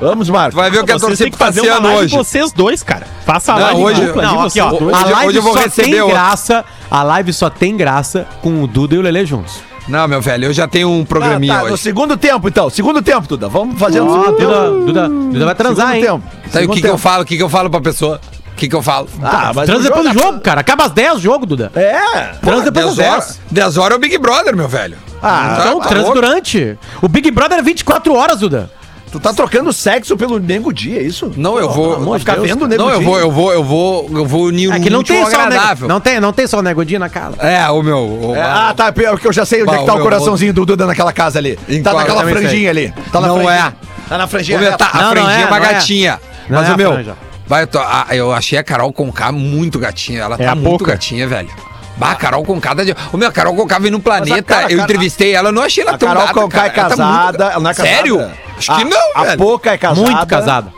[0.00, 0.54] Vamos, Marcos.
[0.54, 2.16] Vai ver o que Vocês torcer têm que live hoje.
[2.16, 3.06] vocês dois, cara.
[3.26, 4.70] Faça a Não, live hoje- dupla Não, de aqui, ó.
[4.70, 4.94] dois.
[4.94, 6.16] a Hoje- live hoje eu vou só receber tem outro.
[6.16, 6.64] graça.
[6.90, 9.56] A live só tem graça com o Duda e o Lelê juntos.
[9.86, 11.82] Não, meu velho, eu já tenho um Ah, programinha tá, no hoje.
[11.82, 12.70] segundo tempo, então.
[12.70, 13.48] Segundo tempo, Duda.
[13.48, 14.50] Vamos fazer no Ó, segundo tempo.
[14.50, 16.20] Duda, Duda, Duda vai transar, Segundo hein?
[16.22, 16.50] tempo.
[16.50, 17.22] Sabe o que, que eu falo?
[17.22, 18.18] O que, que eu falo pra pessoa?
[18.50, 19.08] O que, que eu falo?
[19.22, 20.60] Ah, mas Transa depois do jogo- jogo, cara.
[20.60, 21.70] Acaba às 10 o jogo, Duda.
[21.74, 21.98] É.
[22.40, 23.10] Transa depois das 10 10.
[23.12, 23.40] horas.
[23.50, 24.96] 10 horas é o Big Brother, meu velho.
[25.24, 26.14] Ah, Então, tá louco?
[26.14, 26.78] durante.
[27.02, 28.70] O Big Brother é 24 horas, Duda.
[29.10, 31.30] Tu tá trocando sexo pelo Nego Dia, é isso?
[31.36, 31.94] Não, eu vou.
[31.94, 33.06] amor de Deus, vendo o Nego Não, eu Dia.
[33.08, 35.42] vou, eu vou, eu vou, eu vou unir É que não tem só o nego,
[35.42, 35.88] agradável.
[35.88, 37.36] não tem, não tem só o negodinho na casa.
[37.38, 37.98] É, o meu.
[37.98, 39.98] o- É, ah, tá, porque eu já sei onde Bah, é que tá o o
[39.98, 41.56] meu coraçãozinho do Duda naquela casa ali.
[41.68, 42.00] Em tá qual?
[42.00, 42.92] naquela franjinha ali.
[43.12, 43.74] Tá na Não franjinha.
[43.80, 44.08] é.
[44.08, 44.58] Tá na franjinha.
[44.58, 45.72] Meu, tá, a Não, não franjinha é, é uma não é.
[45.74, 46.20] gatinha.
[46.48, 47.14] Não Mas é o a meu.
[47.46, 50.22] Vai, eu, tô- ah, eu achei a Carol Conká muito gatinha.
[50.22, 51.50] Ela É tá a muito gatinha, velho.
[51.96, 52.94] Bah, a Carol Conká tá de...
[53.12, 54.42] Ô, meu, a Carol Conká veio no planeta.
[54.42, 56.70] cara- eu cara- entrevistei ela, eu não achei ela A tão Carol gata, Conká é
[56.70, 56.88] cara.
[56.88, 57.44] Ela tá muito- casada.
[57.44, 57.74] É casada.
[57.88, 58.30] Sério?
[58.58, 59.38] Acho que A- não, A velho.
[59.38, 60.00] Poca é casada.
[60.00, 60.72] Muito casado.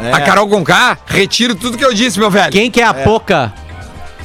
[0.00, 0.12] É.
[0.12, 2.52] A Carol Conká, retiro tudo que eu disse, meu velho.
[2.52, 3.52] Quem que é a Poca?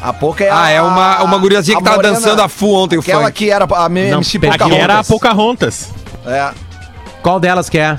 [0.02, 0.70] A Poca é Ah, a...
[0.70, 3.34] é uma, uma guriazinha que tava morena- dançando a full ontem, o Aquela funk.
[3.34, 4.68] que era a MC Não, Pocahontas.
[4.68, 5.90] Aqui era a Pocahontas.
[6.28, 6.50] É.
[7.22, 7.98] Qual delas que é?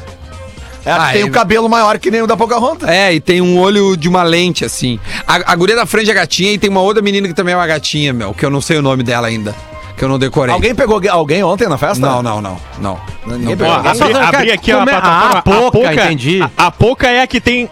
[0.87, 2.89] É a que Ah, tem é- o cabelo maior que nem o da Pocahontas.
[2.89, 4.99] É, e tem um olho de uma lente, assim.
[5.27, 7.57] A, a guria da franja é gatinha e tem uma outra menina que também é
[7.57, 9.55] uma gatinha, meu, que eu não sei o nome dela ainda.
[9.97, 10.53] Que eu não decorei.
[10.53, 12.05] Alguém pegou alguém ontem na festa?
[12.05, 12.59] Não, não, não.
[12.81, 13.01] Não.
[13.27, 13.91] Ninguém Não pegou Ó, alguém?
[14.03, 15.35] abri, abri aqui ó, a Como é- plataforma.
[15.35, 16.43] Ah, a Poca, entendi.
[16.43, 17.71] A, a Poca é a que tem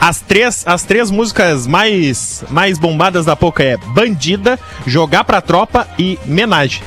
[0.00, 5.86] as três, as três músicas mais, mais bombadas da Poca é Bandida, Jogar pra Tropa
[5.98, 6.82] e Menage.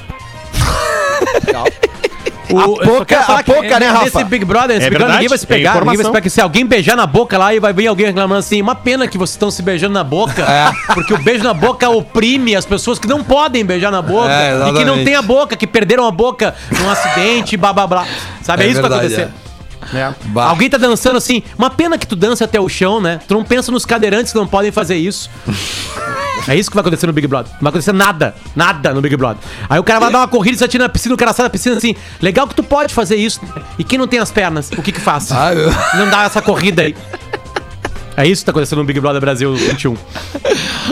[2.55, 4.23] O, A falar a Poca, né, Nesse Rafa?
[4.25, 5.85] Big Brother, nesse É Big Brother, ninguém vai se verdade, é pegar.
[5.85, 6.29] ninguém vai se pegar.
[6.29, 9.17] Se alguém beijar na boca lá e vai vir alguém reclamando assim, uma pena que
[9.17, 10.45] vocês estão se beijando na boca.
[10.93, 14.31] Porque o beijo na boca oprime as pessoas que não podem beijar na boca.
[14.31, 17.87] É, e que não tem a boca, que perderam a boca num acidente, blá blá
[17.87, 18.05] blá.
[18.41, 19.29] Sabe, é, É isso que vai acontecer.
[19.93, 20.13] É.
[20.25, 20.45] Bah.
[20.49, 23.19] Alguém tá dançando assim, uma pena que tu dança até o chão, né?
[23.27, 25.29] Tu não pensa nos cadeirantes que não podem fazer isso.
[26.47, 27.51] É isso que vai acontecer no Big Brother.
[27.53, 28.33] Não vai acontecer nada.
[28.55, 29.37] Nada no Big Brother.
[29.69, 31.45] Aí o cara vai dar uma corrida e se atira na piscina, o cara sai
[31.45, 31.95] da piscina assim.
[32.21, 33.39] Legal que tu pode fazer isso.
[33.43, 33.61] né?
[33.77, 35.31] E quem não tem as pernas, o que que faz?
[35.31, 36.95] Ah, eu- Não dá essa corrida aí.
[38.17, 39.95] É isso que tá acontecendo no Big Brother Brasil 21.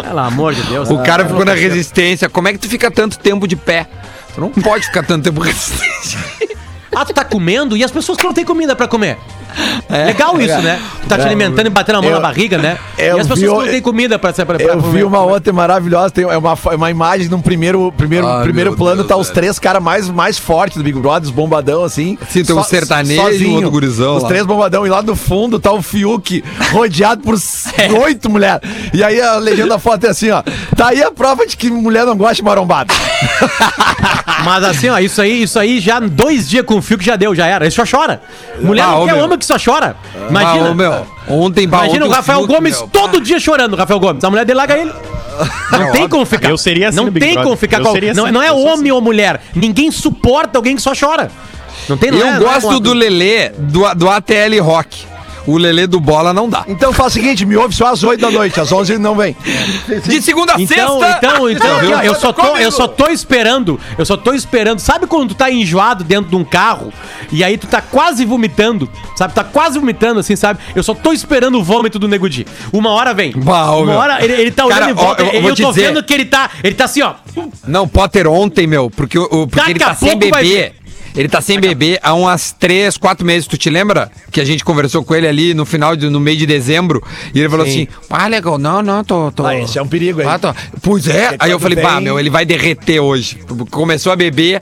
[0.01, 0.89] Pelo amor de Deus.
[0.89, 2.29] O cara ficou na resistência.
[2.29, 3.87] Como é que tu fica tanto tempo de pé?
[4.33, 6.19] Tu não pode ficar tanto tempo resistência.
[6.99, 9.17] Ah, tu tá comendo e as pessoas que não têm comida pra comer.
[10.05, 10.79] Legal isso, né?
[11.01, 12.77] Tu tá te alimentando e batendo a mão Eu- na barriga, né?
[12.99, 14.97] eu e as pessoas vi não têm comida pra, pra, pra Eu comer.
[14.97, 18.97] vi uma ontem maravilhosa, tem é uma, uma imagem num primeiro, primeiro, Ai, primeiro plano,
[18.97, 19.35] Deus, tá os velho.
[19.35, 22.17] três caras mais, mais fortes do Big Brother, os bombadão, assim.
[22.29, 24.29] Sim, tem um sertanejo e um outro gurizão Os lá.
[24.29, 27.35] três bombadão, e lá no fundo tá o Fiuk, rodeado por
[28.03, 28.59] oito mulheres.
[28.93, 30.43] E aí a legenda da foto é assim, ó,
[30.75, 32.93] tá aí a prova de que mulher não gosta de marombada.
[34.43, 37.15] Mas assim, ó, isso aí, isso aí já dois dias com o fio que já
[37.15, 37.65] deu, já era.
[37.65, 38.21] Ele só chora.
[38.61, 39.23] Mulher Ah, não quer meu.
[39.25, 39.95] homem que só chora.
[40.29, 40.69] Imagina.
[40.69, 43.75] Ah, meu, ontem, bah, Imagina ontem o Rafael Fiuk, Gomes meu, todo dia chorando, o
[43.75, 44.23] Rafael Gomes.
[44.23, 44.91] A mulher dele larga ele.
[45.71, 46.49] Não tem como ficar.
[46.49, 47.43] Eu seria assim Não tem Brother.
[47.43, 49.41] como ficar com seria não, assim, não é homem ou mulher.
[49.55, 51.31] Ninguém suporta alguém que só chora.
[51.87, 55.05] Não tem não Eu é- não é gosto do Lelê do, do ATL Rock.
[55.49, 56.63] O Lelê do Bola não dá.
[56.67, 59.35] Então faz o seguinte, me ouve só às oito da noite, às onze não vem.
[60.05, 61.17] De segunda a Então, sexta.
[61.17, 62.57] então, então, ó, eu só tô, Comigo.
[62.59, 64.79] eu só tô esperando, eu só tô esperando.
[64.79, 66.91] Sabe quando tu tá enjoado dentro de um carro
[67.31, 69.33] e aí tu tá quase vomitando, sabe?
[69.33, 70.59] Tá quase vomitando assim, sabe?
[70.75, 72.45] Eu só tô esperando o vômito do Nego Di.
[72.71, 73.33] Uma hora vem.
[73.35, 75.87] Ô, Uma hora ele, ele tá olhando Cara, em volta, ó, eu eu, tô dizer.
[75.87, 77.13] vendo que ele tá, ele tá assim, ó.
[77.67, 80.55] Não, Potter ontem, meu, porque, porque Daqui ele a tá sem pouco vai bebê.
[80.55, 80.75] ver.
[81.15, 83.47] Ele tá sem bebê há umas três, quatro meses.
[83.47, 86.37] Tu te lembra que a gente conversou com ele ali no final, de, no meio
[86.37, 87.03] de dezembro?
[87.33, 87.71] E ele falou Sim.
[87.71, 89.31] assim: Ah, legal, não, não, tô.
[89.31, 89.45] tô...
[89.45, 90.27] Ah, esse é um perigo aí.
[90.27, 90.53] Ah, tô.
[90.81, 91.35] Pois é.
[91.39, 93.39] Aí eu falei: Bah, meu, ele vai derreter hoje.
[93.71, 94.61] Começou a beber.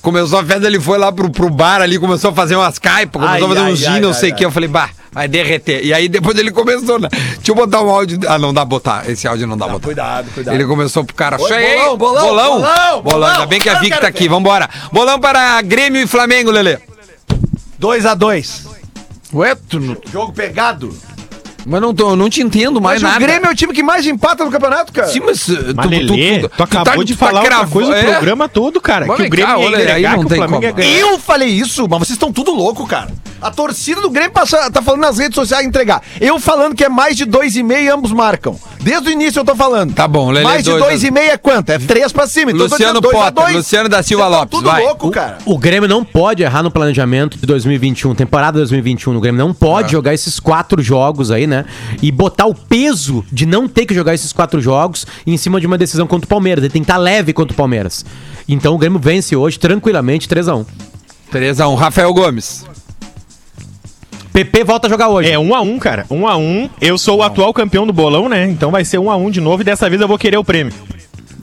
[0.00, 3.20] Começou a festa, ele foi lá pro, pro bar ali, começou a fazer umas caipas,
[3.20, 4.44] começou Ai, a fazer ai, uns gin, ai, não sei o que.
[4.44, 5.84] Eu falei, bah, Vai derreter.
[5.84, 7.08] E aí depois ele começou, né?
[7.10, 8.20] Deixa eu botar um áudio.
[8.28, 9.10] Ah, não dá pra botar.
[9.10, 9.86] Esse áudio não dá pra botar.
[9.86, 10.54] Cuidado, cuidado.
[10.54, 11.40] Ele começou pro cara.
[11.40, 11.76] Oi, Cheguei!
[11.76, 13.28] bolão, bolão, bolão, bolão, bolão.
[13.30, 14.28] Ainda bem que a Vic tá aqui.
[14.28, 14.68] Vambora.
[14.92, 16.78] Bolão para Grêmio e Flamengo, Lelê.
[17.80, 18.66] 2x2.
[19.32, 20.94] Ué, tu, Jogo pegado.
[21.68, 23.24] Mas não, tô, eu não te entendo mais Mas nada.
[23.24, 25.08] o Grêmio é o time que mais empata no campeonato, cara.
[25.08, 25.46] Sim, mas.
[25.48, 28.02] uh, Mas Lelê, tu, acabou de falar outra cravo- coisa o é.
[28.04, 29.06] programa todo, cara.
[29.06, 30.60] Mas que o Grêmio cá, ia olha, aí entregar, não que o tem ia como.
[30.60, 30.80] ganhar.
[30.98, 33.08] Eu falei isso, mas vocês estão tudo louco, cara.
[33.40, 36.02] A torcida do Grêmio passa, tá falando nas redes sociais entregar.
[36.20, 38.58] Eu falando que é mais de 2,5 e ambos marcam.
[38.80, 39.92] Desde o início eu tô falando.
[39.94, 41.70] Tá bom, Lelê, Mais de dois- 2,5 é quanto?
[41.70, 42.50] É 3 pra cima.
[42.50, 43.54] Então Luciano dois Potter, dois.
[43.54, 44.82] Luciano da Silva Lopes, tudo vai.
[44.82, 45.38] louco, cara.
[45.44, 49.16] O Grêmio não pode errar no planejamento de 2021, temporada 2021.
[49.16, 51.57] O Grêmio não pode jogar esses quatro jogos aí, né?
[52.02, 55.66] E botar o peso de não ter que jogar esses quatro jogos em cima de
[55.66, 56.64] uma decisão contra o Palmeiras.
[56.64, 58.04] Ele tem que estar leve contra o Palmeiras.
[58.48, 60.66] Então o Grêmio vence hoje tranquilamente 3x1.
[61.32, 61.74] 3x1.
[61.76, 62.64] Rafael Gomes.
[64.32, 65.30] PP volta a jogar hoje.
[65.30, 66.06] É um a um, cara.
[66.08, 66.70] Um a um.
[66.80, 68.48] Eu sou o atual campeão do bolão, né?
[68.48, 70.44] Então vai ser um a um de novo e dessa vez eu vou querer o
[70.44, 70.72] prêmio.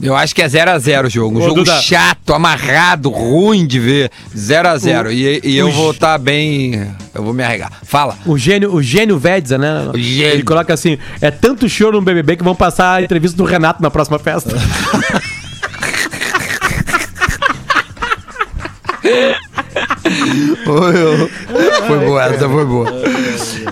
[0.00, 1.38] Eu acho que é 0x0 o jogo.
[1.38, 1.80] Um jogo Duda.
[1.80, 4.10] chato, amarrado, ruim de ver.
[4.36, 5.12] 0x0.
[5.12, 6.94] E, e eu vou estar bem.
[7.14, 7.72] Eu vou me arregar.
[7.82, 8.16] Fala.
[8.26, 9.90] O gênio, o gênio Vedza, né?
[9.92, 10.34] O gênio.
[10.34, 13.82] Ele coloca assim: é tanto choro no BBB que vão passar a entrevista do Renato
[13.82, 14.54] na próxima festa.
[21.86, 22.86] Foi boa, essa foi boa.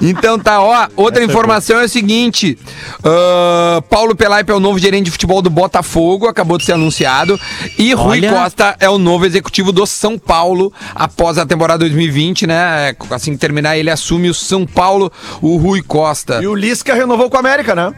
[0.00, 0.88] Então tá, ó.
[0.96, 2.58] Outra informação é o seguinte:
[3.02, 7.38] ah, Paulo Pelaipe é o novo gerente de futebol do Botafogo, acabou de ser anunciado.
[7.78, 8.32] E Rui Olha.
[8.32, 12.94] Costa é o novo executivo do São Paulo após a temporada 2020, né?
[13.10, 16.42] Assim que terminar, ele assume o São Paulo, o Rui Costa.
[16.42, 17.92] E o Lisca renovou com a América, né?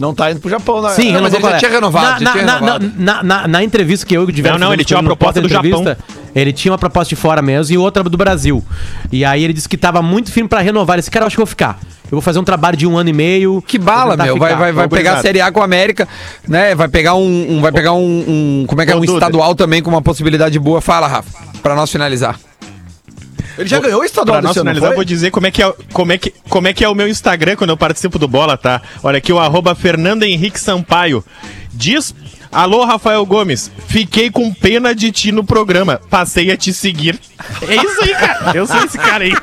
[0.00, 0.88] Não tá indo pro Japão, né?
[0.94, 1.58] Sim, Não, mas ele já é?
[1.58, 2.92] tinha renovado, Na, já na, tinha na, renovado.
[2.96, 5.48] na- na- na entrevista que eu e o Não, não, ele tinha uma proposta do
[5.48, 5.98] pós-entrevista,
[6.34, 8.64] Ele tinha uma proposta de fora mesmo e outra do Brasil.
[9.12, 10.98] E aí ele disse que tava muito firme pra renovar.
[10.98, 11.78] Esse cara, eu acho que eu vou ficar.
[12.04, 13.62] Eu vou fazer um trabalho de um ano e meio.
[13.66, 14.38] Que bala, meu.
[14.38, 14.60] Vai, ficar.
[14.60, 15.20] vai, vai Vamos pegar a.
[15.22, 16.08] Série A com a América,
[16.48, 16.74] né?
[16.74, 17.56] Vai pegar um.
[17.56, 18.96] um- vai pegar um, um- Como é que é?
[18.96, 20.80] Um estadual também com uma possibilidade boa.
[20.80, 21.30] Fala, Rafa.
[21.62, 22.38] Pra nós finalizar.
[23.60, 25.74] Ele já ganhou o estadual Pra desse ano, finalizar, vou dizer como é, que é,
[25.92, 28.56] como, é que, como é que é o meu Instagram quando eu participo do Bola,
[28.56, 28.80] tá?
[29.02, 31.22] Olha aqui, o arroba Fernando Henrique Sampaio.
[31.72, 32.14] Diz.
[32.52, 33.70] Alô, Rafael Gomes.
[33.86, 36.00] Fiquei com pena de ti no programa.
[36.10, 37.18] Passei a te seguir.
[37.66, 38.50] É isso aí, cara.
[38.54, 39.32] Eu sou esse cara aí.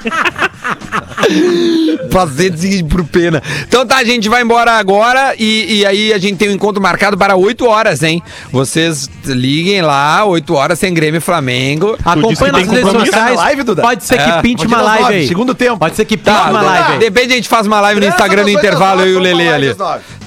[2.11, 3.41] Fazer de seguinte pro pena.
[3.67, 6.81] Então tá, a gente vai embora agora e, e aí a gente tem um encontro
[6.81, 8.21] marcado para 8 horas, hein?
[8.51, 11.97] Vocês liguem lá, 8 horas sem Grêmio e Flamengo.
[12.03, 13.35] Acompanhe nas redes sociais.
[13.37, 13.81] live, Duda?
[13.81, 15.27] Pode ser É, que pinte pode uma live nove, aí.
[15.27, 15.77] segundo tempo.
[15.77, 16.99] Pode ser que pinte Tá, uma Duda, live aí.
[16.99, 19.47] de repente a gente faz uma live no Instagram no intervalo, eu e o Lele
[19.49, 19.75] ali.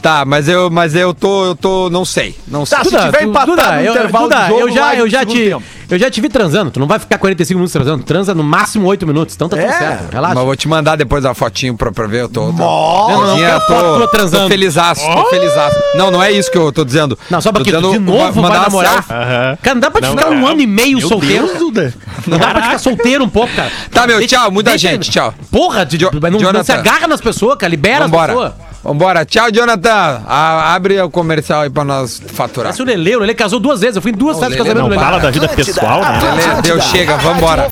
[0.03, 2.70] Tá, mas eu, mas eu tô, eu tô, não sei, não sei.
[2.71, 5.45] Tá, se tiver empatado no eu, intervalo Duda, do jogo, eu já, eu já te,
[5.51, 5.63] tempo.
[5.91, 6.71] eu já te vi transando.
[6.71, 8.03] Tu não vai ficar 45 minutos transando.
[8.05, 9.35] Transa no máximo 8 minutos.
[9.35, 9.73] Então tá tudo É.
[9.79, 10.13] certo.
[10.13, 10.35] Relaxa.
[10.35, 12.47] Mas eu vou te mandar depois a fotinho pra, pra ver, eu tô...
[12.47, 12.53] tô...
[12.53, 14.43] Não, não, quero foto tua transando.
[14.45, 15.77] Tô felizaço, tô felizaço.
[15.97, 17.19] Não, não é isso que eu tô dizendo.
[17.29, 19.05] Não, só Tô porque dizendo de novo vai mandar namorar.
[19.07, 20.47] Cara, não dá pra te Não, ficar um não.
[20.49, 21.47] ano e meio Meu solteiro.
[21.47, 21.95] Deus, Duda.
[22.27, 23.71] Não dá pra ficar solteiro um pouco, cara.
[23.91, 25.35] Tá, meu, tchau, muita gente, tchau.
[25.51, 27.71] Porra, de, Jo- não, não se agarra nas pessoas, cara.
[27.71, 28.53] Libera as pessoas.
[28.83, 29.25] Vambora.
[29.27, 30.23] Tchau, Jonathan.
[30.27, 32.73] A- abre o comercial aí pra nós faturar.
[32.73, 33.17] Parece o Lele.
[33.17, 33.97] O Lele casou duas vezes.
[33.97, 35.03] Eu fui em duas festas de casamento do Não Lele.
[35.03, 36.19] fala da vida pessoal, né?
[36.21, 37.69] Beleza, Deus chega, vambora.